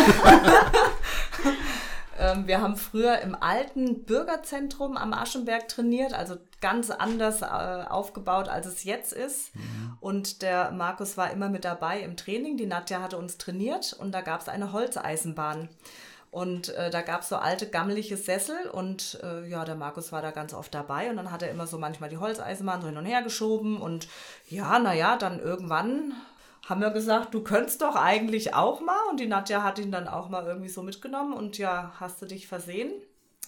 Ähm, 2.18 2.46
wir 2.46 2.60
haben 2.60 2.76
früher 2.76 3.20
im 3.20 3.34
alten 3.34 4.04
Bürgerzentrum 4.04 4.96
am 4.96 5.12
Aschenberg 5.12 5.68
trainiert, 5.68 6.12
also 6.12 6.36
ganz 6.60 6.90
anders 6.90 7.42
äh, 7.42 7.46
aufgebaut, 7.46 8.48
als 8.48 8.66
es 8.66 8.84
jetzt 8.84 9.12
ist. 9.12 9.52
Und 10.00 10.42
der 10.42 10.70
Markus 10.72 11.16
war 11.16 11.30
immer 11.30 11.48
mit 11.48 11.64
dabei 11.64 12.00
im 12.00 12.16
Training. 12.16 12.56
Die 12.56 12.66
Nadja 12.66 13.00
hatte 13.00 13.16
uns 13.16 13.38
trainiert 13.38 13.96
und 13.98 14.12
da 14.12 14.20
gab 14.20 14.40
es 14.40 14.48
eine 14.48 14.72
Holzeisenbahn. 14.72 15.68
Und 16.32 16.70
äh, 16.70 16.88
da 16.90 17.02
gab 17.02 17.20
es 17.20 17.28
so 17.28 17.36
alte, 17.36 17.68
gammelige 17.68 18.16
Sessel 18.16 18.56
und 18.72 19.20
äh, 19.22 19.46
ja, 19.46 19.66
der 19.66 19.74
Markus 19.74 20.12
war 20.12 20.22
da 20.22 20.30
ganz 20.30 20.54
oft 20.54 20.74
dabei 20.74 21.10
und 21.10 21.16
dann 21.18 21.30
hat 21.30 21.42
er 21.42 21.50
immer 21.50 21.66
so 21.66 21.76
manchmal 21.78 22.08
die 22.08 22.16
Holzeisenbahn 22.16 22.80
so 22.80 22.88
hin 22.88 22.96
und 22.96 23.04
her 23.04 23.20
geschoben 23.20 23.76
und 23.80 24.08
ja, 24.48 24.78
naja, 24.78 25.18
dann 25.18 25.38
irgendwann 25.38 26.14
haben 26.66 26.80
wir 26.80 26.88
gesagt, 26.88 27.34
du 27.34 27.42
könntest 27.42 27.82
doch 27.82 27.96
eigentlich 27.96 28.54
auch 28.54 28.80
mal 28.80 28.98
und 29.10 29.20
die 29.20 29.26
Nadja 29.26 29.62
hat 29.62 29.78
ihn 29.78 29.92
dann 29.92 30.08
auch 30.08 30.30
mal 30.30 30.46
irgendwie 30.46 30.70
so 30.70 30.82
mitgenommen 30.82 31.34
und 31.34 31.58
ja, 31.58 31.92
hast 32.00 32.22
du 32.22 32.26
dich 32.26 32.48
versehen? 32.48 32.92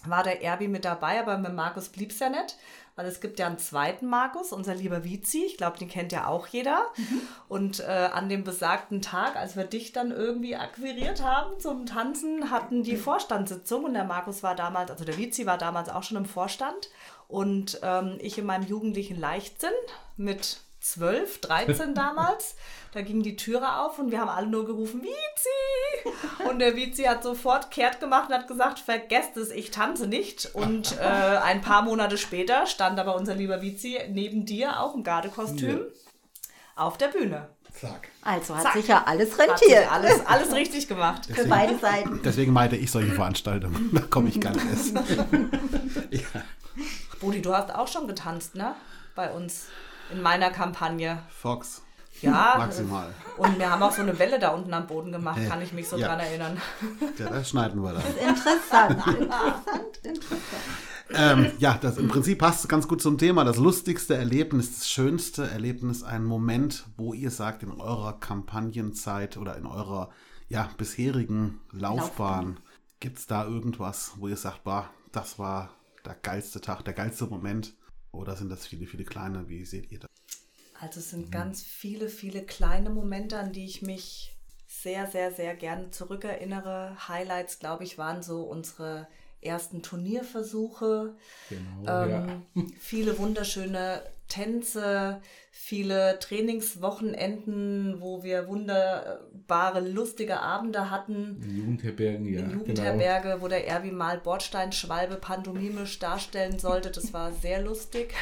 war 0.09 0.23
der 0.23 0.43
Erbi 0.43 0.67
mit 0.67 0.85
dabei, 0.85 1.19
aber 1.19 1.37
mit 1.37 1.53
Markus 1.53 1.89
blieb 1.89 2.11
es 2.11 2.19
ja 2.19 2.29
nicht, 2.29 2.57
weil 2.95 3.05
es 3.07 3.19
gibt 3.19 3.39
ja 3.39 3.47
einen 3.47 3.57
zweiten 3.57 4.07
Markus, 4.07 4.51
unser 4.51 4.73
lieber 4.73 5.03
Vizi, 5.03 5.43
ich 5.45 5.57
glaube, 5.57 5.77
den 5.77 5.89
kennt 5.89 6.11
ja 6.11 6.27
auch 6.27 6.47
jeder. 6.47 6.87
Mhm. 6.95 7.21
Und 7.49 7.79
äh, 7.81 8.09
an 8.13 8.29
dem 8.29 8.43
besagten 8.43 9.01
Tag, 9.01 9.35
als 9.35 9.57
wir 9.57 9.65
dich 9.65 9.91
dann 9.91 10.11
irgendwie 10.11 10.55
akquiriert 10.55 11.21
haben 11.21 11.59
zum 11.59 11.85
Tanzen, 11.85 12.51
hatten 12.51 12.83
die 12.83 12.95
Vorstandssitzung 12.95 13.83
und 13.83 13.93
der 13.93 14.05
Markus 14.05 14.43
war 14.43 14.55
damals, 14.55 14.91
also 14.91 15.03
der 15.03 15.17
Vizi 15.17 15.45
war 15.45 15.57
damals 15.57 15.89
auch 15.89 16.03
schon 16.03 16.17
im 16.17 16.25
Vorstand 16.25 16.89
und 17.27 17.79
ähm, 17.83 18.17
ich 18.19 18.37
in 18.37 18.45
meinem 18.45 18.65
jugendlichen 18.65 19.19
Leichtsinn 19.19 19.73
mit 20.15 20.61
12, 20.85 21.41
13 21.41 21.93
damals. 21.95 22.55
Da 22.93 23.01
ging 23.01 23.23
die 23.23 23.35
Türe 23.35 23.79
auf 23.79 23.99
und 23.99 24.11
wir 24.11 24.21
haben 24.21 24.29
alle 24.29 24.47
nur 24.47 24.65
gerufen, 24.65 25.01
Vizi! 25.01 26.47
Und 26.47 26.59
der 26.59 26.75
Vizi 26.75 27.03
hat 27.03 27.23
sofort 27.23 27.71
kehrt 27.71 27.99
gemacht 27.99 28.29
und 28.29 28.35
hat 28.35 28.47
gesagt, 28.47 28.79
vergesst 28.79 29.35
es, 29.35 29.51
ich 29.51 29.71
tanze 29.71 30.07
nicht. 30.07 30.51
Und 30.53 30.97
äh, 30.99 31.03
ein 31.03 31.61
paar 31.61 31.81
Monate 31.81 32.17
später 32.17 32.67
stand 32.67 32.99
aber 32.99 33.15
unser 33.15 33.35
lieber 33.35 33.61
Vizi 33.61 33.99
neben 34.09 34.45
dir, 34.45 34.79
auch 34.79 34.95
im 34.95 35.03
Gardekostüm, 35.03 35.79
ja. 35.79 35.85
auf 36.75 36.97
der 36.97 37.07
Bühne. 37.07 37.49
Zack. 37.73 38.07
Also 38.21 38.55
hat 38.55 38.63
Zack. 38.63 38.73
sich 38.73 38.87
ja 38.87 39.03
alles 39.05 39.37
rentiert. 39.37 39.91
alles, 39.91 40.25
alles 40.25 40.53
richtig 40.53 40.87
gemacht. 40.87 41.23
Deswegen, 41.27 41.43
Für 41.43 41.49
beide 41.49 41.77
Seiten. 41.77 42.21
Deswegen 42.23 42.53
meide 42.53 42.77
ich 42.77 42.89
solche 42.89 43.11
Veranstaltungen. 43.11 43.89
Da 43.91 44.01
komme 44.01 44.29
ich 44.29 44.39
gar 44.39 44.53
nicht 44.53 44.65
erst. 44.69 44.95
ja. 46.11 46.41
Bodi, 47.19 47.41
du 47.41 47.53
hast 47.53 47.75
auch 47.75 47.89
schon 47.89 48.07
getanzt, 48.07 48.55
ne? 48.55 48.75
Bei 49.15 49.31
uns 49.31 49.67
in 50.11 50.21
meiner 50.21 50.49
Kampagne. 50.51 51.21
Fox. 51.29 51.81
Ja, 52.21 52.55
maximal. 52.57 53.13
Und 53.37 53.59
wir 53.59 53.69
haben 53.69 53.83
auch 53.83 53.91
so 53.91 54.01
eine 54.01 54.17
Welle 54.17 54.39
da 54.39 54.49
unten 54.49 54.73
am 54.73 54.87
Boden 54.87 55.11
gemacht, 55.11 55.39
kann 55.49 55.61
ich 55.61 55.73
mich 55.73 55.89
so 55.89 55.97
ja. 55.97 56.07
dran 56.07 56.19
erinnern. 56.19 56.61
Ja, 57.17 57.29
das 57.29 57.49
schneiden 57.49 57.81
wir 57.83 57.93
dann. 57.93 58.03
Interessant, 58.27 59.07
interessant, 59.07 59.97
interessant. 60.03 60.63
Ähm, 61.13 61.51
ja, 61.59 61.77
das 61.79 61.97
im 61.97 62.07
Prinzip 62.07 62.39
passt 62.39 62.67
ganz 62.67 62.87
gut 62.87 63.01
zum 63.01 63.17
Thema. 63.17 63.43
Das 63.43 63.57
lustigste 63.57 64.15
Erlebnis, 64.15 64.79
das 64.79 64.89
schönste 64.89 65.49
Erlebnis, 65.49 66.03
ein 66.03 66.23
Moment, 66.23 66.85
wo 66.97 67.13
ihr 67.13 67.31
sagt, 67.31 67.63
in 67.63 67.71
eurer 67.71 68.19
Kampagnenzeit 68.19 69.37
oder 69.37 69.55
in 69.57 69.65
eurer 69.65 70.09
ja, 70.47 70.69
bisherigen 70.77 71.59
Laufbahn, 71.71 71.97
Laufbahn. 71.97 72.59
gibt 72.99 73.19
es 73.19 73.27
da 73.27 73.45
irgendwas, 73.45 74.13
wo 74.17 74.27
ihr 74.27 74.37
sagt, 74.37 74.63
bah, 74.63 74.89
das 75.11 75.37
war 75.37 75.69
der 76.05 76.15
geilste 76.15 76.61
Tag, 76.61 76.83
der 76.83 76.93
geilste 76.93 77.25
Moment? 77.25 77.73
Oder 78.15 78.35
sind 78.35 78.49
das 78.49 78.65
viele, 78.65 78.87
viele 78.87 79.03
kleine? 79.03 79.47
Wie 79.47 79.65
seht 79.65 79.91
ihr 79.91 79.99
das? 79.99 80.09
Also 80.79 80.99
es 80.99 81.09
sind 81.09 81.27
mhm. 81.27 81.31
ganz 81.31 81.63
viele, 81.63 82.09
viele 82.09 82.43
kleine 82.43 82.89
Momente, 82.89 83.37
an 83.37 83.53
die 83.53 83.65
ich 83.65 83.81
mich 83.81 84.35
sehr, 84.67 85.07
sehr, 85.07 85.31
sehr 85.31 85.55
gerne 85.55 85.91
zurückerinnere. 85.91 87.07
Highlights, 87.07 87.59
glaube 87.59 87.83
ich, 87.83 87.97
waren 87.97 88.21
so 88.23 88.43
unsere 88.43 89.07
ersten 89.45 89.81
Turnierversuche. 89.81 91.15
Genau, 91.49 92.03
ähm, 92.03 92.43
ja. 92.55 92.63
Viele 92.79 93.17
wunderschöne 93.17 94.01
Tänze, 94.27 95.21
viele 95.51 96.17
Trainingswochenenden, 96.19 98.01
wo 98.01 98.23
wir 98.23 98.47
wunderbare, 98.47 99.81
lustige 99.81 100.39
Abende 100.39 100.89
hatten. 100.89 101.41
In 101.43 101.57
Jugendherbergen, 101.57 102.25
ja. 102.25 102.39
In 102.39 102.47
genau. 102.47 102.59
Jugendherberge, 102.59 103.29
genau. 103.29 103.41
wo 103.41 103.47
der 103.47 103.67
Erwi 103.67 103.91
mal 103.91 104.17
Bordsteinschwalbe 104.17 105.15
pantomimisch 105.15 105.99
darstellen 105.99 106.57
sollte. 106.57 106.89
Das 106.89 107.13
war 107.13 107.33
sehr 107.33 107.61
lustig. 107.61 108.15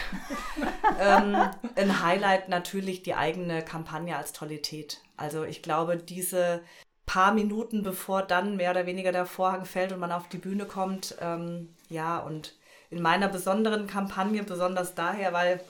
ähm, 0.99 1.36
ein 1.75 2.03
Highlight 2.03 2.49
natürlich 2.49 3.03
die 3.03 3.15
eigene 3.15 3.62
Kampagne 3.62 4.17
als 4.17 4.33
Tollität. 4.33 5.01
Also 5.15 5.45
ich 5.45 5.62
glaube, 5.62 5.97
diese 5.97 6.62
paar 7.05 7.33
Minuten 7.33 7.83
bevor 7.83 8.21
dann 8.21 8.55
mehr 8.55 8.71
oder 8.71 8.85
weniger 8.85 9.11
der 9.11 9.25
Vorhang 9.25 9.65
fällt 9.65 9.91
und 9.91 9.99
man 9.99 10.11
auf 10.11 10.29
die 10.29 10.37
Bühne 10.37 10.65
kommt, 10.65 11.15
ähm, 11.21 11.75
ja, 11.89 12.19
und 12.19 12.55
in 12.89 13.01
meiner 13.01 13.27
besonderen 13.27 13.87
Kampagne, 13.87 14.43
besonders 14.43 14.95
daher, 14.95 15.33
weil 15.33 15.61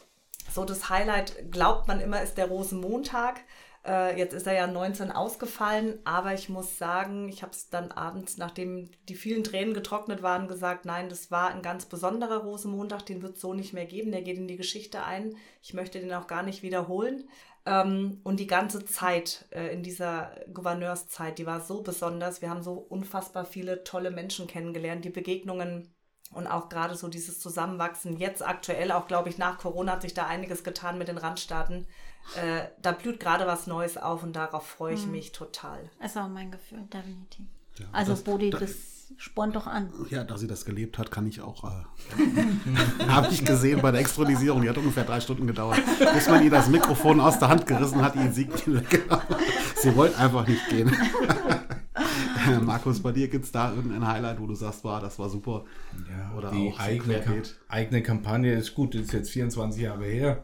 so 0.51 0.65
das 0.65 0.89
Highlight, 0.89 1.51
glaubt 1.51 1.87
man 1.87 2.01
immer, 2.01 2.21
ist 2.21 2.37
der 2.37 2.47
Rosenmontag. 2.47 3.41
Äh, 3.85 4.17
jetzt 4.17 4.33
ist 4.33 4.47
er 4.47 4.53
ja 4.53 4.67
19 4.67 5.11
ausgefallen, 5.11 5.99
aber 6.05 6.33
ich 6.33 6.47
muss 6.47 6.77
sagen, 6.77 7.27
ich 7.27 7.41
habe 7.41 7.51
es 7.51 7.69
dann 7.69 7.91
abends, 7.91 8.37
nachdem 8.37 8.89
die 9.09 9.15
vielen 9.15 9.43
Tränen 9.43 9.73
getrocknet 9.73 10.21
waren, 10.21 10.47
gesagt, 10.47 10.85
nein, 10.85 11.09
das 11.09 11.31
war 11.31 11.49
ein 11.49 11.61
ganz 11.61 11.85
besonderer 11.85 12.37
Rosenmontag, 12.43 13.05
den 13.05 13.21
wird 13.21 13.35
es 13.35 13.41
so 13.41 13.53
nicht 13.53 13.73
mehr 13.73 13.85
geben, 13.85 14.11
der 14.11 14.21
geht 14.21 14.37
in 14.37 14.47
die 14.47 14.57
Geschichte 14.57 15.03
ein. 15.03 15.35
Ich 15.61 15.73
möchte 15.73 15.99
den 15.99 16.13
auch 16.13 16.27
gar 16.27 16.43
nicht 16.43 16.63
wiederholen. 16.63 17.29
Ähm, 17.65 18.19
und 18.23 18.39
die 18.39 18.47
ganze 18.47 18.83
Zeit 18.85 19.45
äh, 19.51 19.73
in 19.73 19.83
dieser 19.83 20.35
Gouverneurszeit, 20.53 21.37
die 21.39 21.45
war 21.45 21.61
so 21.61 21.81
besonders. 21.81 22.41
Wir 22.41 22.49
haben 22.49 22.63
so 22.63 22.73
unfassbar 22.73 23.45
viele 23.45 23.83
tolle 23.83 24.11
Menschen 24.11 24.47
kennengelernt, 24.47 25.05
die 25.05 25.09
Begegnungen 25.09 25.93
und 26.33 26.47
auch 26.47 26.67
gerade 26.67 26.95
so 26.95 27.07
dieses 27.07 27.39
Zusammenwachsen. 27.39 28.17
Jetzt 28.17 28.45
aktuell, 28.45 28.91
auch 28.91 29.07
glaube 29.07 29.29
ich, 29.29 29.37
nach 29.37 29.57
Corona 29.57 29.93
hat 29.93 30.01
sich 30.01 30.13
da 30.13 30.25
einiges 30.25 30.63
getan 30.63 30.97
mit 30.97 31.07
den 31.07 31.17
Randstaaten. 31.17 31.87
Äh, 32.35 32.67
da 32.81 32.91
blüht 32.91 33.19
gerade 33.19 33.45
was 33.47 33.67
Neues 33.67 33.97
auf 33.97 34.23
und 34.23 34.33
darauf 34.35 34.65
freue 34.65 34.95
ich 34.95 35.05
mhm. 35.05 35.11
mich 35.11 35.31
total. 35.31 35.89
Das 36.01 36.11
ist 36.11 36.17
auch 36.17 36.27
mein 36.27 36.51
Gefühl, 36.51 36.81
definitiv. 36.91 37.45
Ja, 37.77 37.85
also 37.91 38.11
das, 38.11 38.23
Bodi, 38.23 38.49
das, 38.49 38.61
das 38.61 38.92
spornt 39.17 39.55
doch 39.55 39.67
an. 39.67 39.91
Ja, 40.09 40.23
da 40.23 40.37
sie 40.37 40.47
das 40.47 40.65
gelebt 40.65 40.97
hat, 40.97 41.11
kann 41.11 41.27
ich 41.27 41.41
auch. 41.41 41.63
Äh, 41.63 43.07
Habe 43.07 43.27
ich 43.31 43.43
gesehen 43.43 43.81
bei 43.81 43.91
der 43.91 44.01
Extronisierung. 44.01 44.61
Die 44.61 44.69
hat 44.69 44.77
ungefähr 44.77 45.03
drei 45.03 45.19
Stunden 45.19 45.47
gedauert, 45.47 45.79
bis 46.13 46.27
man 46.27 46.43
ihr 46.43 46.49
das 46.49 46.69
Mikrofon 46.69 47.19
aus 47.19 47.39
der 47.39 47.49
Hand 47.49 47.67
gerissen 47.67 48.01
hat, 48.01 48.15
ihr 48.15 48.31
Sieg 48.31 48.49
Sie 49.81 49.95
wollte 49.95 50.17
einfach 50.17 50.47
nicht 50.47 50.67
gehen. 50.69 50.91
Markus, 52.61 53.01
bei 53.01 53.11
dir 53.11 53.27
gibt 53.27 53.45
es 53.45 53.51
da 53.51 53.73
irgendein 53.73 54.05
Highlight, 54.05 54.39
wo 54.39 54.47
du 54.47 54.55
sagst, 54.55 54.83
war, 54.83 54.99
das 54.99 55.17
war 55.19 55.29
super? 55.29 55.63
Ja, 56.09 56.35
Oder 56.37 56.51
die 56.51 56.73
eigene, 56.77 57.21
Kam 57.21 57.41
eigene 57.69 58.03
Kampagne 58.03 58.53
ist 58.53 58.75
gut, 58.75 58.95
das 58.95 59.03
ist 59.03 59.13
jetzt 59.13 59.31
24 59.31 59.81
Jahre 59.81 60.05
her. 60.05 60.43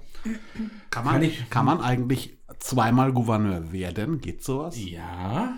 Kann 0.89 1.05
man, 1.05 1.15
kann, 1.15 1.23
ich, 1.23 1.49
kann 1.49 1.65
man 1.65 1.81
eigentlich 1.81 2.38
zweimal 2.59 3.13
Gouverneur 3.13 3.71
werden? 3.71 4.21
Geht 4.21 4.43
sowas? 4.43 4.75
Ja, 4.77 5.57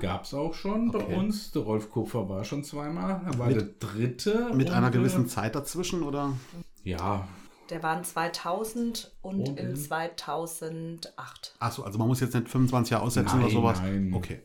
gab 0.00 0.24
es 0.24 0.34
auch 0.34 0.54
schon 0.54 0.94
okay. 0.94 1.04
bei 1.08 1.16
uns. 1.16 1.50
Der 1.52 1.62
Rolf 1.62 1.90
Kupfer 1.90 2.28
war 2.28 2.44
schon 2.44 2.64
zweimal. 2.64 3.20
Er 3.26 3.38
war 3.38 3.48
mit, 3.48 3.56
der 3.56 3.68
dritte. 3.78 4.50
Mit 4.54 4.70
einer 4.70 4.90
gewissen 4.90 5.28
Zeit 5.28 5.54
dazwischen, 5.54 6.02
oder? 6.02 6.32
Ja. 6.84 7.26
Der 7.70 7.82
war 7.82 7.98
in 7.98 8.04
2000 8.04 9.12
und, 9.22 9.48
und 9.48 9.58
in 9.58 9.76
2008. 9.76 11.56
Achso, 11.58 11.82
also 11.82 11.98
man 11.98 12.06
muss 12.06 12.20
jetzt 12.20 12.34
nicht 12.34 12.48
25 12.48 12.92
Jahre 12.92 13.04
aussetzen 13.04 13.36
nein, 13.36 13.44
oder 13.44 13.52
sowas? 13.52 13.80
Nein. 13.82 14.12
Okay. 14.14 14.40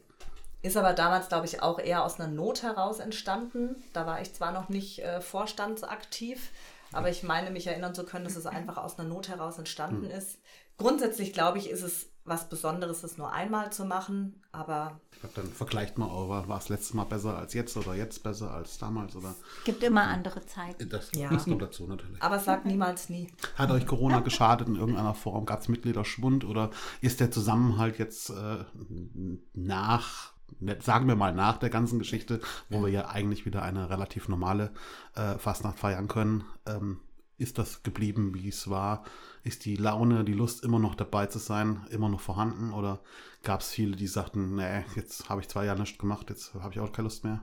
Ist 0.64 0.78
aber 0.78 0.94
damals, 0.94 1.30
glaube 1.30 1.46
ich, 1.46 1.62
auch 1.62 1.80
eher 1.80 2.04
aus 2.04 2.20
einer 2.20 2.32
Not 2.32 2.64
heraus 2.64 3.00
entstanden. 3.00 3.76
Da 3.94 4.06
war 4.06 4.22
ich 4.22 4.34
zwar 4.34 4.52
noch 4.52 4.70
nicht 4.70 5.00
äh, 5.00 5.22
vorstandsaktiv, 5.22 6.52
aber 6.94 7.10
ich 7.10 7.24
meine, 7.24 7.52
mich 7.52 7.68
erinnern 7.68 7.96
zu 7.96 8.06
können, 8.06 8.26
dass 8.26 8.36
es 8.36 8.46
einfach 8.46 8.78
aus 8.78 9.00
einer 9.00 9.08
Not 9.08 9.30
heraus 9.30 9.58
entstanden 9.58 10.06
mhm. 10.06 10.12
ist. 10.12 10.40
Grundsätzlich 10.82 11.32
glaube 11.32 11.60
ich, 11.60 11.70
ist 11.70 11.84
es 11.84 12.08
was 12.24 12.50
Besonderes, 12.50 13.04
es 13.04 13.17
nur 13.17 13.32
einmal 13.32 13.72
zu 13.72 13.86
machen, 13.86 14.41
aber. 14.52 15.00
Ich 15.12 15.20
glaube, 15.20 15.36
dann 15.36 15.52
vergleicht 15.52 15.98
man 15.98 16.10
auch, 16.10 16.48
war 16.48 16.58
es 16.58 16.70
letztes 16.70 16.94
Mal 16.94 17.04
besser 17.04 17.38
als 17.38 17.54
jetzt 17.54 17.78
oder 17.78 17.94
jetzt 17.94 18.24
besser 18.24 18.52
als 18.52 18.78
damals 18.78 19.15
oder. 19.15 19.36
Es 19.60 19.63
gibt 19.63 19.84
immer 19.84 20.04
andere 20.04 20.46
Zeiten. 20.46 20.89
Das, 20.89 21.12
ja. 21.13 21.30
das 21.30 21.46
kommt 21.46 21.62
dazu 21.62 21.88
natürlich. 21.88 22.22
Aber 22.22 22.39
sag 22.39 22.65
niemals 22.65 23.10
nie. 23.10 23.28
Hat 23.56 23.70
euch 23.72 23.86
Corona 23.86 24.20
geschadet 24.20 24.67
in 24.67 24.76
irgendeiner 24.76 25.13
Form? 25.13 25.46
Gab 25.46 25.62
es 25.62 25.67
Mitgliederschwund 25.67 26.46
oder 26.46 26.72
ist 27.02 27.20
der 27.20 27.32
Zusammenhalt 27.32 27.98
jetzt 28.00 28.30
äh, 28.30 28.65
nach 29.54 30.32
sagen 30.80 31.08
wir 31.08 31.15
mal 31.15 31.34
nach 31.34 31.58
der 31.58 31.70
ganzen 31.70 31.98
Geschichte, 31.98 32.41
wo 32.70 32.82
wir 32.82 32.89
ja 32.89 33.08
eigentlich 33.08 33.46
wieder 33.46 33.63
eine 33.63 33.89
relativ 33.89 34.28
normale 34.28 34.72
äh, 35.15 35.38
Fastnacht 35.38 35.80
feiern 35.80 36.10
können, 36.10 36.44
ähm, 36.65 37.00
ist 37.42 37.58
das 37.58 37.84
geblieben, 37.84 38.34
wie 38.34 38.50
es 38.50 38.70
war? 38.70 39.04
Ist 39.44 39.66
die 39.66 39.76
Laune, 39.76 40.24
die 40.24 40.34
Lust 40.34 40.64
immer 40.64 40.80
noch 40.80 40.96
dabei 40.96 41.26
zu 41.26 41.40
sein, 41.40 41.86
immer 41.90 42.10
noch 42.10 42.22
vorhanden? 42.22 42.72
Oder 42.72 43.00
gab 43.44 43.62
es 43.62 43.72
viele, 43.72 43.96
die 43.96 44.08
sagten, 44.08 44.56
nee, 44.56 44.86
jetzt 44.96 45.30
habe 45.30 45.42
ich 45.42 45.48
zwei 45.48 45.66
Jahre 45.66 45.80
nichts 45.80 45.98
gemacht, 45.98 46.30
jetzt 46.30 46.54
habe 46.54 46.74
ich 46.74 46.80
auch 46.80 46.92
keine 46.92 47.08
Lust 47.08 47.24
mehr? 47.24 47.42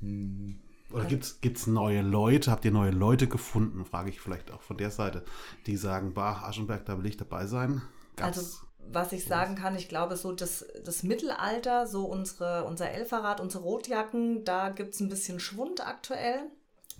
Hm. 0.00 0.60
Oder 0.90 1.06
gibt 1.06 1.44
es 1.44 1.66
neue 1.66 2.02
Leute? 2.02 2.50
Habt 2.50 2.64
ihr 2.64 2.70
neue 2.70 2.92
Leute 2.92 3.26
gefunden? 3.26 3.84
Frage 3.84 4.10
ich 4.10 4.20
vielleicht 4.20 4.52
auch 4.52 4.62
von 4.62 4.76
der 4.76 4.90
Seite, 4.90 5.24
die 5.66 5.76
sagen, 5.76 6.14
bah, 6.14 6.42
Aschenberg, 6.44 6.84
da 6.84 6.98
will 6.98 7.06
ich 7.06 7.16
dabei 7.16 7.46
sein. 7.46 7.82
Gab's 8.14 8.38
also 8.38 8.58
was 8.92 9.12
ich 9.12 9.24
sagen 9.24 9.54
kann, 9.54 9.76
ich 9.76 9.88
glaube, 9.88 10.16
so 10.16 10.32
das, 10.32 10.66
das 10.84 11.02
Mittelalter, 11.02 11.86
so 11.86 12.04
unsere, 12.04 12.64
unser 12.64 12.90
Elferrad, 12.90 13.40
unsere 13.40 13.64
Rotjacken, 13.64 14.44
da 14.44 14.68
gibt 14.70 14.94
es 14.94 15.00
ein 15.00 15.08
bisschen 15.08 15.40
Schwund 15.40 15.86
aktuell. 15.86 16.50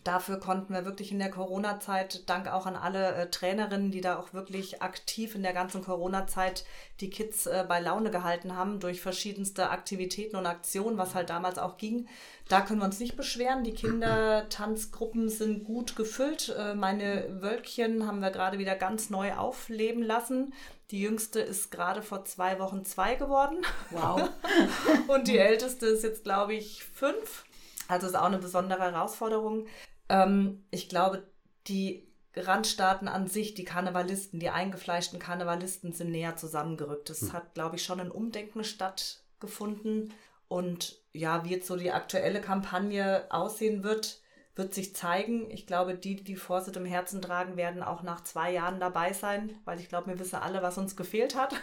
Dafür 0.04 0.38
konnten 0.38 0.74
wir 0.74 0.84
wirklich 0.84 1.12
in 1.12 1.18
der 1.18 1.30
Corona-Zeit, 1.30 2.28
dank 2.28 2.46
auch 2.46 2.66
an 2.66 2.76
alle 2.76 3.14
äh, 3.14 3.30
Trainerinnen, 3.30 3.90
die 3.90 4.02
da 4.02 4.18
auch 4.18 4.34
wirklich 4.34 4.82
aktiv 4.82 5.34
in 5.34 5.42
der 5.42 5.54
ganzen 5.54 5.82
Corona-Zeit 5.82 6.66
die 7.00 7.08
Kids 7.08 7.46
äh, 7.46 7.64
bei 7.66 7.80
Laune 7.80 8.10
gehalten 8.10 8.54
haben, 8.54 8.80
durch 8.80 9.00
verschiedenste 9.00 9.70
Aktivitäten 9.70 10.36
und 10.36 10.44
Aktionen, 10.44 10.98
was 10.98 11.14
halt 11.14 11.30
damals 11.30 11.58
auch 11.58 11.78
ging. 11.78 12.06
Da 12.50 12.60
können 12.60 12.80
wir 12.80 12.84
uns 12.84 13.00
nicht 13.00 13.16
beschweren. 13.16 13.64
Die 13.64 13.72
Kindertanzgruppen 13.72 15.30
sind 15.30 15.64
gut 15.64 15.96
gefüllt. 15.96 16.54
Äh, 16.54 16.74
meine 16.74 17.40
Wölkchen 17.40 18.06
haben 18.06 18.20
wir 18.20 18.30
gerade 18.30 18.58
wieder 18.58 18.74
ganz 18.74 19.08
neu 19.08 19.32
aufleben 19.32 20.02
lassen. 20.02 20.52
Die 20.90 21.00
jüngste 21.00 21.40
ist 21.40 21.70
gerade 21.70 22.02
vor 22.02 22.26
zwei 22.26 22.58
Wochen 22.58 22.84
zwei 22.84 23.14
geworden. 23.14 23.56
Wow. 23.88 24.28
und 25.08 25.28
die 25.28 25.38
älteste 25.38 25.86
ist 25.86 26.04
jetzt, 26.04 26.24
glaube 26.24 26.52
ich, 26.52 26.84
fünf. 26.84 27.46
Also 27.88 28.06
ist 28.06 28.16
auch 28.16 28.24
eine 28.24 28.38
besondere 28.38 28.82
Herausforderung. 28.82 29.66
Ähm, 30.08 30.64
ich 30.70 30.88
glaube, 30.88 31.26
die 31.66 32.06
Randstaaten 32.36 33.08
an 33.08 33.28
sich, 33.28 33.54
die 33.54 33.64
Karnevalisten, 33.64 34.40
die 34.40 34.50
eingefleischten 34.50 35.18
Karnevalisten 35.18 35.92
sind 35.92 36.10
näher 36.10 36.36
zusammengerückt. 36.36 37.10
Es 37.10 37.32
hat, 37.32 37.54
glaube 37.54 37.76
ich, 37.76 37.84
schon 37.84 38.00
ein 38.00 38.10
Umdenken 38.10 38.64
stattgefunden. 38.64 40.12
Und 40.48 40.98
ja, 41.12 41.44
wie 41.44 41.50
jetzt 41.50 41.66
so 41.66 41.76
die 41.76 41.92
aktuelle 41.92 42.40
Kampagne 42.40 43.26
aussehen 43.30 43.84
wird, 43.84 44.20
wird 44.56 44.74
sich 44.74 44.94
zeigen. 44.94 45.50
Ich 45.50 45.66
glaube, 45.66 45.94
die, 45.94 46.16
die 46.16 46.24
die 46.24 46.36
Vorsicht 46.36 46.76
im 46.76 46.84
Herzen 46.84 47.22
tragen, 47.22 47.56
werden 47.56 47.82
auch 47.82 48.02
nach 48.02 48.22
zwei 48.22 48.52
Jahren 48.52 48.80
dabei 48.80 49.12
sein, 49.12 49.56
weil 49.64 49.80
ich 49.80 49.88
glaube, 49.88 50.08
wir 50.08 50.18
wissen 50.18 50.36
alle, 50.36 50.62
was 50.62 50.78
uns 50.78 50.96
gefehlt 50.96 51.36
hat. 51.36 51.54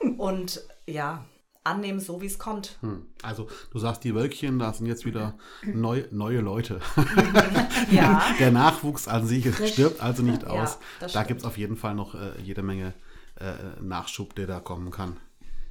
Und 0.18 0.62
ja, 0.86 1.24
annehmen, 1.64 2.00
so 2.00 2.20
wie 2.22 2.26
es 2.26 2.38
kommt. 2.38 2.78
Hm. 2.80 3.06
Also 3.22 3.48
du 3.70 3.78
sagst, 3.78 4.04
die 4.04 4.14
Wölkchen, 4.14 4.58
da 4.58 4.72
sind 4.72 4.86
jetzt 4.86 5.04
wieder 5.04 5.34
neu, 5.64 6.04
neue 6.10 6.40
Leute. 6.40 6.80
Ja. 7.90 8.22
Der 8.38 8.50
Nachwuchs 8.52 9.08
an 9.08 9.26
sich 9.26 9.52
stirbt 9.72 10.00
also 10.00 10.22
nicht 10.22 10.42
Ja, 10.42 10.48
aus. 10.50 10.78
das 11.00 11.12
da 11.12 11.22
gibt 11.24 11.40
es 11.40 11.46
auf 11.46 11.58
jeden 11.58 11.76
Fall 11.76 11.94
noch 11.94 12.14
äh, 12.14 12.40
jede 12.40 12.62
Menge 12.62 12.94
äh, 13.36 13.54
Nachschub, 13.80 14.34
der 14.34 14.46
da 14.46 14.60
kommen 14.60 14.90
kann, 14.90 15.16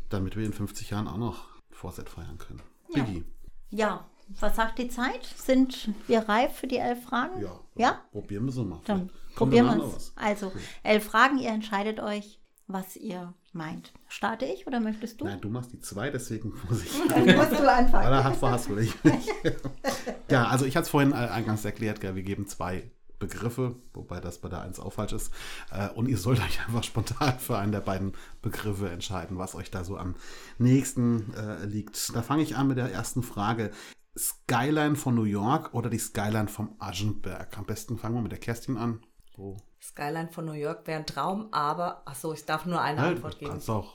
damit 0.09 0.35
wir 0.35 0.45
in 0.45 0.51
50 0.53 0.89
Jahren 0.89 1.07
auch 1.07 1.17
noch 1.17 1.45
Vorset 1.71 2.09
feiern 2.09 2.37
können. 2.37 2.61
Ja. 2.93 3.03
Biggie. 3.03 3.23
Ja, 3.69 4.05
was 4.39 4.55
sagt 4.55 4.79
die 4.79 4.89
Zeit? 4.89 5.23
Sind 5.37 5.89
wir 6.07 6.27
reif 6.27 6.55
für 6.57 6.67
die 6.67 6.77
elf 6.77 7.03
Fragen? 7.03 7.41
Ja. 7.41 7.59
Ja? 7.75 8.01
Probieren 8.11 8.45
wir 8.45 8.51
so 8.51 8.63
mal. 8.65 8.81
Dann 8.85 9.09
probieren 9.35 9.65
wir 9.77 9.93
es. 9.95 10.11
Also, 10.15 10.51
elf 10.83 11.05
Fragen, 11.05 11.37
ihr 11.37 11.49
entscheidet 11.49 11.99
euch, 11.99 12.39
was 12.67 12.95
ihr 12.97 13.33
meint. 13.55 13.93
Starte 14.07 14.45
ich 14.45 14.67
oder 14.67 14.79
möchtest 14.79 15.21
du? 15.21 15.25
Nein, 15.25 15.41
du 15.41 15.49
machst 15.49 15.71
die 15.73 15.79
zwei, 15.79 16.09
deswegen 16.09 16.53
muss 16.69 16.83
ich. 16.83 16.93
musst 17.35 17.51
du 17.51 17.71
anfangen. 17.71 18.07
Oder 18.07 18.23
hast, 18.23 18.41
hast 18.41 18.69
du 18.69 18.73
nicht? 18.73 18.97
ja, 20.29 20.47
also 20.47 20.65
ich 20.65 20.75
hatte 20.75 20.85
es 20.85 20.89
vorhin 20.89 21.11
äh, 21.11 21.15
eingangs 21.15 21.65
erklärt, 21.65 22.01
wir 22.01 22.23
geben 22.23 22.47
zwei 22.47 22.91
Begriffe, 23.19 23.75
wobei 23.93 24.19
das 24.21 24.39
bei 24.39 24.49
der 24.49 24.61
1 24.61 24.79
auch 24.79 24.93
falsch 24.93 25.13
ist. 25.13 25.31
Äh, 25.71 25.89
und 25.89 26.07
ihr 26.07 26.17
sollt 26.17 26.39
euch 26.39 26.59
einfach 26.67 26.83
spontan 26.83 27.37
für 27.37 27.57
einen 27.57 27.71
der 27.71 27.81
beiden 27.81 28.13
Begriffe 28.41 28.89
entscheiden, 28.89 29.37
was 29.37 29.55
euch 29.55 29.69
da 29.69 29.83
so 29.83 29.97
am 29.97 30.15
nächsten 30.57 31.33
äh, 31.33 31.65
liegt. 31.65 32.15
Da 32.15 32.21
fange 32.21 32.43
ich 32.43 32.55
an 32.55 32.67
mit 32.67 32.77
der 32.77 32.91
ersten 32.91 33.21
Frage. 33.21 33.71
Skyline 34.17 34.95
von 34.95 35.15
New 35.15 35.23
York 35.23 35.73
oder 35.73 35.89
die 35.89 35.99
Skyline 35.99 36.47
vom 36.47 36.75
Aschenberg? 36.79 37.57
Am 37.57 37.65
besten 37.65 37.97
fangen 37.97 38.15
wir 38.15 38.21
mit 38.21 38.31
der 38.31 38.39
Kerstin 38.39 38.77
an. 38.77 39.01
So. 39.35 39.57
Skyline 39.81 40.29
von 40.31 40.45
New 40.45 40.53
York 40.53 40.85
wäre 40.87 40.99
ein 40.99 41.05
Traum, 41.05 41.47
aber, 41.51 42.01
ach 42.05 42.15
so, 42.15 42.33
ich 42.33 42.45
darf 42.45 42.65
nur 42.65 42.81
eine 42.81 43.01
Halt, 43.01 43.15
Antwort 43.17 43.39
geben. 43.39 43.51
kannst 43.51 43.67
du 43.69 43.73
auch, 43.73 43.93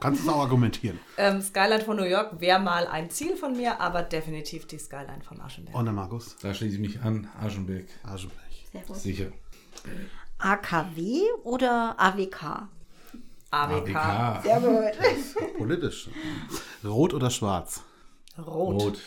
kannst 0.00 0.22
es 0.22 0.28
auch 0.28 0.40
argumentieren. 0.40 0.98
Ähm, 1.16 1.40
Skyline 1.42 1.82
von 1.84 1.96
New 1.96 2.04
York 2.04 2.40
wäre 2.40 2.58
mal 2.60 2.86
ein 2.86 3.10
Ziel 3.10 3.36
von 3.36 3.56
mir, 3.56 3.80
aber 3.80 4.02
definitiv 4.02 4.66
die 4.66 4.78
Skyline 4.78 5.22
vom 5.22 5.40
Aschenberg. 5.40 5.76
Und 5.76 5.84
der 5.86 5.94
Markus? 5.94 6.36
Da 6.40 6.52
schließe 6.54 6.74
ich 6.76 6.80
mich 6.80 7.00
an, 7.02 7.28
Aschenbeck. 7.40 7.86
Aschenberg. 8.04 8.40
Sehr 8.72 8.82
gut. 8.82 8.96
Sicher. 8.96 9.26
AKW 10.38 11.22
oder 11.44 11.94
AWK? 11.98 12.68
AWK. 13.50 13.94
AWK. 13.96 14.42
Sehr 14.42 14.60
gut. 14.60 15.58
Politisch. 15.58 16.08
Rot 16.84 17.14
oder 17.14 17.30
schwarz? 17.30 17.82
Rot. 18.36 18.82
Rot. 18.82 18.98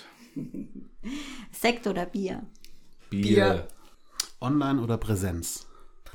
Sekt 1.52 1.86
oder 1.88 2.06
Bier? 2.06 2.44
Bier. 3.10 3.22
Bier. 3.22 3.68
Online 4.40 4.82
oder 4.82 4.98
Präsenz? 4.98 5.67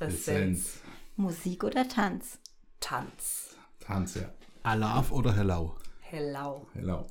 Präsenz. 0.07 0.81
Musik 1.17 1.63
oder 1.65 1.89
Tanz? 1.89 2.39
Tanz. 2.81 3.57
Tanz, 3.79 4.17
ja. 4.17 4.29
Alaf 4.65 5.13
oder 5.13 5.33
Hellau? 5.33 5.77
Hellau. 6.01 6.67
Hello. 6.73 7.07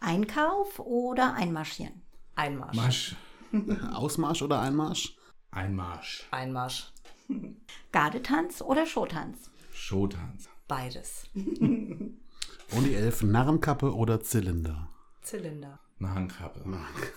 Einkauf 0.00 0.78
oder 0.78 1.34
Einmarschieren? 1.34 2.00
Einmarsch. 2.36 2.76
Marsch. 2.76 3.16
Ausmarsch 3.94 4.40
oder 4.42 4.60
Einmarsch? 4.60 5.14
Einmarsch. 5.50 6.26
Einmarsch. 6.30 6.92
Gardetanz 7.92 8.62
oder 8.62 8.86
Showtanz? 8.86 9.50
Showtanz. 9.74 10.48
Beides. 10.68 11.24
Und 11.34 12.84
die 12.84 12.94
Elf 12.94 13.22
Narrenkappe 13.22 13.94
oder 13.94 14.20
Zylinder? 14.22 14.88
Zylinder. 15.22 15.80
Nahenkappe. 16.00 16.60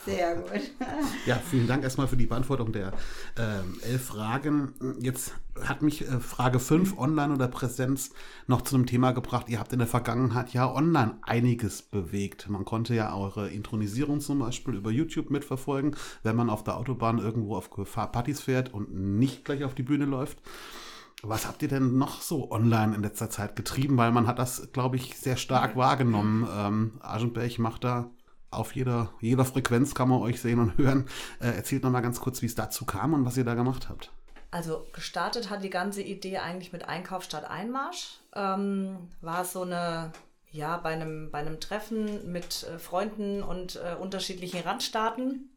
Sehr 0.05 0.35
gut. 0.35 0.51
Ja, 1.25 1.37
vielen 1.37 1.67
Dank 1.67 1.83
erstmal 1.83 2.07
für 2.07 2.17
die 2.17 2.25
Beantwortung 2.25 2.73
der 2.73 2.91
ähm, 3.37 3.79
elf 3.81 4.05
Fragen. 4.05 4.73
Jetzt 4.99 5.33
hat 5.61 5.81
mich 5.81 6.01
äh, 6.01 6.19
Frage 6.19 6.59
5, 6.59 6.97
Online 6.97 7.33
oder 7.33 7.47
Präsenz, 7.47 8.11
noch 8.47 8.61
zu 8.61 8.75
einem 8.75 8.85
Thema 8.85 9.11
gebracht. 9.11 9.47
Ihr 9.47 9.59
habt 9.59 9.71
in 9.71 9.79
der 9.79 9.87
Vergangenheit 9.87 10.51
ja 10.53 10.69
online 10.69 11.17
einiges 11.21 11.81
bewegt. 11.81 12.49
Man 12.49 12.65
konnte 12.65 12.93
ja 12.93 13.15
eure 13.15 13.49
Intronisierung 13.49 14.19
zum 14.19 14.39
Beispiel 14.39 14.75
über 14.75 14.91
YouTube 14.91 15.29
mitverfolgen, 15.29 15.95
wenn 16.23 16.35
man 16.35 16.49
auf 16.49 16.63
der 16.63 16.77
Autobahn 16.77 17.19
irgendwo 17.19 17.55
auf 17.55 17.69
Partys 17.71 18.41
fährt 18.41 18.73
und 18.73 18.93
nicht 18.93 19.45
gleich 19.45 19.63
auf 19.63 19.75
die 19.75 19.83
Bühne 19.83 20.05
läuft. 20.05 20.39
Was 21.21 21.47
habt 21.47 21.61
ihr 21.61 21.69
denn 21.69 21.97
noch 21.97 22.21
so 22.21 22.51
online 22.51 22.95
in 22.95 23.01
letzter 23.01 23.29
Zeit 23.29 23.55
getrieben? 23.55 23.95
Weil 23.95 24.11
man 24.11 24.27
hat 24.27 24.39
das, 24.39 24.73
glaube 24.73 24.97
ich, 24.97 25.17
sehr 25.17 25.37
stark 25.37 25.77
wahrgenommen. 25.77 26.45
Ähm, 26.53 26.91
Aschenberg 26.99 27.59
macht 27.59 27.85
da 27.85 28.11
auf 28.53 28.75
jeder, 28.75 29.11
jeder 29.21 29.45
Frequenz 29.45 29.95
kann 29.95 30.09
man 30.09 30.21
euch 30.21 30.41
sehen 30.41 30.59
und 30.59 30.77
hören. 30.77 31.07
Äh, 31.39 31.55
erzählt 31.55 31.83
noch 31.83 31.91
mal 31.91 32.01
ganz 32.01 32.19
kurz, 32.19 32.41
wie 32.41 32.45
es 32.45 32.55
dazu 32.55 32.85
kam 32.85 33.13
und 33.13 33.25
was 33.25 33.37
ihr 33.37 33.43
da 33.43 33.53
gemacht 33.53 33.89
habt. 33.89 34.11
Also 34.51 34.85
gestartet 34.93 35.49
hat 35.49 35.63
die 35.63 35.71
ganze 35.71 36.03
Idee 36.03 36.37
eigentlich 36.37 36.73
mit 36.73 36.87
Einkauf 36.87 37.23
statt 37.23 37.49
Einmarsch. 37.49 38.19
Ähm, 38.35 39.09
war 39.19 39.45
so 39.45 39.63
eine, 39.63 40.11
ja, 40.51 40.77
bei 40.77 40.91
einem, 40.91 41.31
bei 41.31 41.39
einem 41.39 41.59
Treffen 41.59 42.31
mit 42.31 42.63
äh, 42.63 42.77
Freunden 42.77 43.41
und 43.41 43.77
äh, 43.77 43.95
unterschiedlichen 43.95 44.61
Randstaaten, 44.61 45.49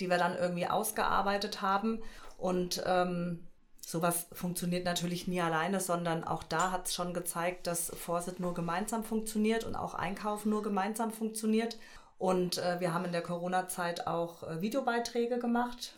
die 0.00 0.10
wir 0.10 0.18
dann 0.18 0.36
irgendwie 0.36 0.66
ausgearbeitet 0.66 1.62
haben. 1.62 2.00
Und 2.38 2.82
ähm, 2.86 3.46
sowas 3.86 4.26
funktioniert 4.32 4.84
natürlich 4.84 5.28
nie 5.28 5.40
alleine, 5.40 5.78
sondern 5.78 6.24
auch 6.24 6.42
da 6.42 6.72
hat 6.72 6.86
es 6.86 6.94
schon 6.94 7.14
gezeigt, 7.14 7.66
dass 7.66 7.90
Forsit 7.90 8.40
nur 8.40 8.54
gemeinsam 8.54 9.04
funktioniert 9.04 9.64
und 9.64 9.76
auch 9.76 9.94
Einkauf 9.94 10.44
nur 10.44 10.62
gemeinsam 10.62 11.12
funktioniert. 11.12 11.78
Und 12.20 12.58
äh, 12.58 12.80
wir 12.80 12.92
haben 12.92 13.06
in 13.06 13.12
der 13.12 13.22
Corona-Zeit 13.22 14.06
auch 14.06 14.42
äh, 14.42 14.60
Videobeiträge 14.60 15.38
gemacht. 15.38 15.94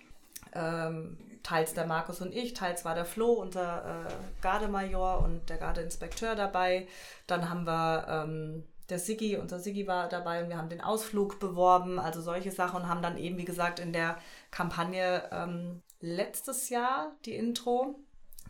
Ähm, 0.55 1.19
teils 1.43 1.75
der 1.75 1.85
Markus 1.85 2.21
und 2.21 2.33
ich, 2.33 2.55
teils 2.55 2.85
war 2.85 2.95
der 2.95 3.05
Flo, 3.05 3.33
unser 3.33 4.07
äh, 4.07 4.13
Gardemajor 4.41 5.19
und 5.25 5.51
der 5.51 5.57
Gardeinspekteur 5.57 6.37
dabei. 6.37 6.87
Dann 7.27 7.51
haben 7.51 7.67
wir 7.67 8.07
ähm, 8.09 8.63
der 8.89 9.01
Siggi, 9.01 9.37
unser 9.37 9.59
Siggi 9.59 9.89
war 9.89 10.09
dabei 10.09 10.45
und 10.45 10.49
wir 10.49 10.59
haben 10.59 10.69
den 10.69 10.81
Ausflug 10.81 11.41
beworben, 11.41 11.99
also 11.99 12.21
solche 12.21 12.53
Sachen 12.53 12.83
und 12.83 12.89
haben 12.89 13.03
dann 13.03 13.19
eben, 13.19 13.37
wie 13.37 13.45
gesagt, 13.45 13.81
in 13.81 13.93
der 13.93 14.17
Kampagne 14.53 15.29
ähm, 15.33 15.83
letztes 16.01 16.69
Jahr 16.69 17.17
die 17.25 17.35
Intro, 17.35 17.99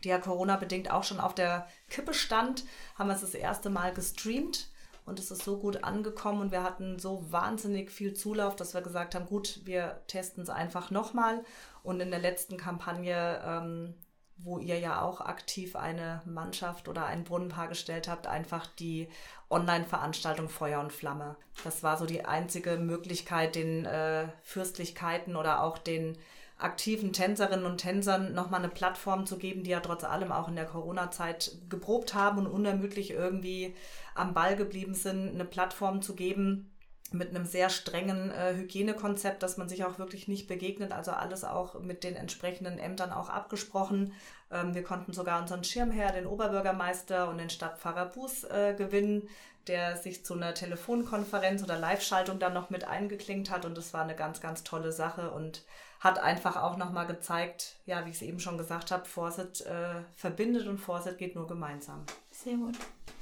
die 0.05 0.11
ja 0.11 0.19
Corona-bedingt 0.19 0.91
auch 0.91 1.05
schon 1.05 1.21
auf 1.21 1.35
der 1.35 1.67
Kippe 1.89 2.13
stand, 2.13 2.65
haben 2.99 3.09
wir 3.09 3.15
es 3.15 3.23
das 3.23 3.35
erste 3.35 3.71
Mal 3.71 3.95
gestreamt 3.95 4.69
und 5.05 5.19
es 5.19 5.31
ist 5.31 5.43
so 5.43 5.59
gut 5.59 5.83
angekommen 5.83 6.41
und 6.41 6.53
wir 6.53 6.62
hatten 6.62 6.99
so 6.99 7.31
wahnsinnig 7.31 7.91
viel 7.91 8.15
Zulauf, 8.15 8.55
dass 8.55 8.75
wir 8.75 8.83
gesagt 8.83 9.15
haben, 9.15 9.27
gut, 9.27 9.61
wir 9.65 10.01
testen 10.07 10.43
es 10.43 10.49
einfach 10.49 10.91
nochmal. 10.91 11.45
Und 11.83 12.01
in 12.01 12.11
der 12.11 12.21
letzten 12.21 12.57
Kampagne, 12.57 13.41
ähm, 13.45 13.95
wo 14.38 14.59
ihr 14.59 14.79
ja 14.79 15.03
auch 15.03 15.21
aktiv 15.21 15.77
eine 15.77 16.23
Mannschaft 16.25 16.88
oder 16.88 17.07
ein 17.07 17.25
Brunnenpaar 17.25 17.69
gestellt 17.69 18.09
habt, 18.09 18.27
einfach 18.27 18.67
die 18.67 19.09
Online-Veranstaltung 19.51 20.49
Feuer 20.49 20.81
und 20.81 20.93
Flamme. 20.93 21.37
Das 21.65 21.83
war 21.83 21.97
so 21.99 22.07
die 22.07 22.25
einzige 22.25 22.79
Möglichkeit, 22.79 23.57
den 23.57 23.85
äh, 23.85 24.29
Fürstlichkeiten 24.43 25.37
oder 25.37 25.62
auch 25.62 25.79
den 25.79 26.17
aktiven 26.62 27.12
Tänzerinnen 27.12 27.66
und 27.66 27.79
Tänzern 27.79 28.35
nochmal 28.35 28.61
eine 28.61 28.68
Plattform 28.68 29.27
zu 29.27 29.38
geben, 29.38 29.64
die 29.64 29.70
ja 29.70 29.81
trotz 29.81 30.05
allem 30.05 30.33
auch 30.33 30.48
in 30.48 30.57
der 30.57 30.66
Corona-Zeit 30.66 31.57
geprobt 31.68 32.14
haben 32.14 32.38
und 32.38 32.46
unermüdlich 32.46 33.11
irgendwie 33.11 33.75
am 34.14 34.35
Ball 34.35 34.57
geblieben 34.57 34.94
sind, 34.94 35.31
eine 35.35 35.44
Plattform 35.44 36.03
zu 36.03 36.14
geben 36.14 36.72
mit 37.14 37.31
einem 37.31 37.44
sehr 37.44 37.68
strengen 37.70 38.31
äh, 38.31 38.55
Hygienekonzept, 38.55 39.42
dass 39.42 39.57
man 39.57 39.68
sich 39.68 39.85
auch 39.85 39.98
wirklich 39.98 40.29
nicht 40.29 40.48
begegnet. 40.48 40.92
Also 40.92 41.12
alles 41.12 41.44
auch 41.44 41.81
mit 41.81 42.05
den 42.05 42.16
entsprechenden 42.16 42.79
Ämtern 42.79 43.12
auch 43.12 43.29
abgesprochen. 43.29 44.12
Ähm, 44.51 44.75
wir 44.75 44.83
konnten 44.83 45.12
sogar 45.12 45.40
unseren 45.40 45.64
Schirmherr, 45.64 46.12
den 46.12 46.27
Oberbürgermeister 46.27 47.29
und 47.29 47.38
den 47.38 47.51
Stadtpfarrer 47.51 48.07
Buß 48.07 48.44
äh, 48.44 48.75
gewinnen, 48.77 49.29
der 49.66 49.96
sich 49.96 50.25
zu 50.25 50.35
einer 50.35 50.55
Telefonkonferenz 50.55 51.62
oder 51.62 51.79
Live-Schaltung 51.79 52.38
dann 52.38 52.55
noch 52.55 52.70
mit 52.70 52.85
eingeklinkt 52.85 53.51
hat. 53.51 53.64
Und 53.64 53.77
das 53.77 53.92
war 53.92 54.03
eine 54.03 54.16
ganz, 54.16 54.40
ganz 54.40 54.64
tolle 54.64 54.92
Sache 54.92 55.31
und 55.31 55.64
hat 56.03 56.19
einfach 56.19 56.57
auch 56.57 56.77
nochmal 56.77 57.07
gezeigt, 57.07 57.77
ja, 57.87 58.05
wie 58.05 58.11
ich 58.11 58.17
es 58.17 58.23
eben 58.23 58.41
schon 58.41 58.59
gesagt 58.59 58.91
habe, 58.91 59.05
Forset 59.05 59.61
äh, 59.61 60.03
verbindet 60.17 60.67
und 60.67 60.79
Forset 60.79 61.17
geht 61.17 61.37
nur 61.37 61.47
gemeinsam. 61.47 62.03
Sehr 62.33 62.57
gut. 62.57 62.75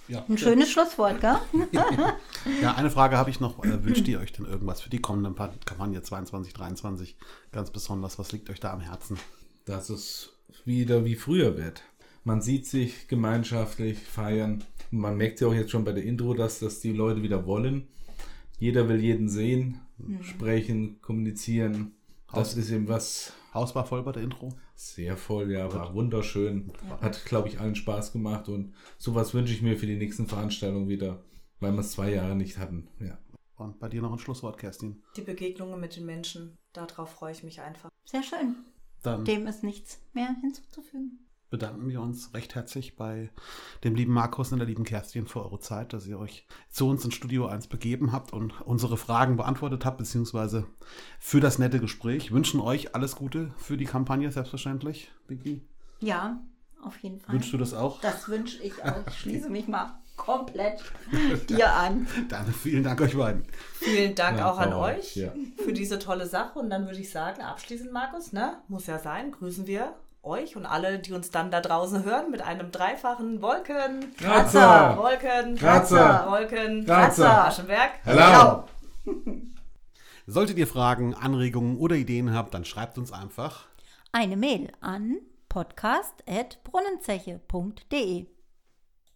Ja, 0.09 0.25
Ein 0.29 0.39
schönes 0.39 0.71
Schlusswort, 0.73 1.21
gell? 1.21 1.37
ja 2.63 2.75
eine 2.75 2.91
Frage 2.91 3.17
habe 3.19 3.29
ich 3.31 3.39
noch. 3.39 3.63
Äh, 3.65 3.85
wünscht 3.85 4.09
ihr 4.09 4.19
euch 4.19 4.33
denn 4.33 4.47
irgendwas 4.47 4.81
für 4.81 4.89
die 4.91 5.01
kommende 5.01 5.31
Pa- 5.33 5.53
Kampagne 5.67 6.01
22, 6.03 6.53
23 6.55 7.17
ganz 7.53 7.71
besonders? 7.71 8.19
Was 8.19 8.33
liegt 8.33 8.49
euch 8.51 8.61
da 8.61 8.73
am 8.73 8.81
Herzen? 8.81 9.19
Dass 9.67 9.91
es 9.91 10.33
wieder 10.65 11.05
wie 11.05 11.17
früher 11.17 11.57
wird. 11.59 11.83
Man 12.25 12.41
sieht 12.41 12.67
sich 12.67 13.09
gemeinschaftlich 13.09 13.99
feiern. 13.99 14.65
Und 14.91 14.99
man 15.01 15.17
merkt 15.19 15.41
ja 15.41 15.49
auch 15.49 15.55
jetzt 15.55 15.71
schon 15.71 15.85
bei 15.85 15.93
der 15.93 16.03
Intro, 16.05 16.33
dass 16.35 16.59
das 16.61 16.81
die 16.81 16.93
Leute 16.93 17.23
wieder 17.23 17.45
wollen. 17.47 17.87
Jeder 18.59 18.89
will 18.89 19.01
jeden 19.01 19.29
sehen, 19.29 19.81
sprechen, 20.23 21.01
kommunizieren. 21.03 21.93
Das 22.33 22.57
ist 22.57 22.71
eben 22.71 22.89
was 22.89 23.33
Haus 23.53 23.75
war 23.75 23.85
voll 23.85 24.03
bei 24.03 24.13
der 24.13 24.23
Intro. 24.23 24.51
sehr 24.75 25.17
voll, 25.17 25.51
ja, 25.51 25.73
war 25.73 25.93
wunderschön. 25.95 26.73
Hat, 27.01 27.25
glaube 27.25 27.49
ich, 27.49 27.59
allen 27.59 27.75
Spaß 27.75 28.13
gemacht 28.13 28.49
und 28.49 28.75
sowas 28.99 29.35
wünsche 29.35 29.53
ich 29.53 29.63
mir 29.63 29.77
für 29.77 29.87
die 29.87 29.97
nächsten 29.97 30.27
Veranstaltungen 30.27 30.89
wieder, 30.89 31.25
weil 31.59 31.73
wir 31.73 31.81
es 31.81 31.93
zwei 31.93 32.13
Jahre 32.13 32.37
nicht 32.37 32.59
hatten. 32.59 32.89
Ja. 33.01 33.19
Und 33.57 33.79
bei 33.79 33.89
dir 33.89 34.03
noch 34.03 34.13
ein 34.13 34.19
Schlusswort, 34.19 34.57
Kerstin. 34.57 35.03
Die 35.17 35.23
Begegnungen 35.23 35.81
mit 35.81 35.97
den 35.97 36.07
Menschen, 36.07 36.57
darauf 36.73 37.11
freue 37.11 37.33
ich 37.33 37.43
mich 37.43 37.61
einfach. 37.61 37.91
Sehr 38.05 38.23
schön. 38.23 38.57
Dann 39.03 39.25
Dem 39.25 39.47
ist 39.47 39.65
nichts 39.65 40.01
mehr 40.13 40.35
hinzuzufügen. 40.41 41.27
Bedanken 41.51 41.89
wir 41.89 42.01
uns 42.01 42.33
recht 42.33 42.55
herzlich 42.55 42.97
bei 42.97 43.31
dem 43.83 43.95
lieben 43.95 44.13
Markus 44.13 44.53
und 44.53 44.59
der 44.59 44.69
lieben 44.69 44.85
Kerstin 44.85 45.27
für 45.27 45.43
eure 45.43 45.59
Zeit, 45.59 45.93
dass 45.93 46.07
ihr 46.07 46.19
euch 46.19 46.47
zu 46.71 46.89
uns 46.89 47.05
ins 47.05 47.15
Studio 47.15 47.47
1 47.47 47.67
begeben 47.67 48.13
habt 48.13 48.33
und 48.33 48.61
unsere 48.63 48.97
Fragen 48.97 49.37
beantwortet 49.37 49.85
habt, 49.85 49.99
beziehungsweise 49.99 50.67
für 51.19 51.41
das 51.41 51.59
nette 51.59 51.81
Gespräch. 51.81 52.33
Wünschen 52.33 52.61
euch 52.61 52.95
alles 52.95 53.17
Gute 53.17 53.53
für 53.59 53.77
die 53.77 53.85
Kampagne, 53.85 54.31
selbstverständlich, 54.31 55.11
Vicky. 55.27 55.63
Ja, 55.99 56.41
auf 56.83 56.97
jeden 56.99 57.21
Fall. 57.21 57.35
Wünschst 57.35 57.53
du 57.53 57.59
das 57.59 57.75
auch? 57.75 58.01
Das 58.01 58.29
wünsche 58.29 58.63
ich 58.63 58.83
auch. 58.85 59.07
Ich 59.09 59.19
schließe 59.19 59.51
mich 59.51 59.67
mal 59.67 59.99
komplett 60.17 60.83
dir 61.49 61.73
an. 61.73 62.07
Dann 62.29 62.53
vielen 62.53 62.85
Dank 62.85 63.01
euch 63.01 63.17
beiden. 63.17 63.43
Vielen 63.75 64.15
Dank 64.15 64.39
Ja, 64.39 64.53
auch 64.53 64.59
an 64.59 64.71
Frau, 64.71 64.85
euch 64.85 65.17
ja. 65.17 65.33
für 65.57 65.73
diese 65.73 65.99
tolle 65.99 66.27
Sache. 66.27 66.59
Und 66.59 66.71
dann 66.71 66.87
würde 66.87 67.01
ich 67.01 67.11
sagen, 67.11 67.43
abschließend, 67.43 67.93
Markus, 67.93 68.33
ne? 68.33 68.59
Muss 68.69 68.87
ja 68.87 68.99
sein, 68.99 69.33
grüßen 69.33 69.67
wir 69.67 69.95
euch 70.23 70.57
und 70.57 70.67
alle, 70.67 70.99
die 70.99 71.13
uns 71.13 71.31
dann 71.31 71.51
da 71.51 71.61
draußen 71.61 72.05
hören, 72.05 72.31
mit 72.31 72.43
einem 72.43 72.71
dreifachen 72.71 73.43
Wolken. 73.43 74.15
Kratzer! 74.17 74.97
Wolken, 74.97 75.57
Kratzer! 75.57 76.27
Wolken, 76.29 76.85
Kratzer! 76.85 77.47
Aschenberg. 77.47 77.91
Hello! 78.05 78.65
Solltet 80.27 80.59
ihr 80.59 80.67
Fragen, 80.67 81.15
Anregungen 81.15 81.79
oder 81.79 81.97
Ideen 81.97 82.35
habt, 82.35 82.55
dann 82.55 82.65
schreibt 82.65 82.99
uns 82.99 83.13
einfach. 83.13 83.67
Eine 84.13 84.37
Mail 84.37 84.71
an 84.81 85.17
podcast.brunnenzeche.de. 85.49 88.27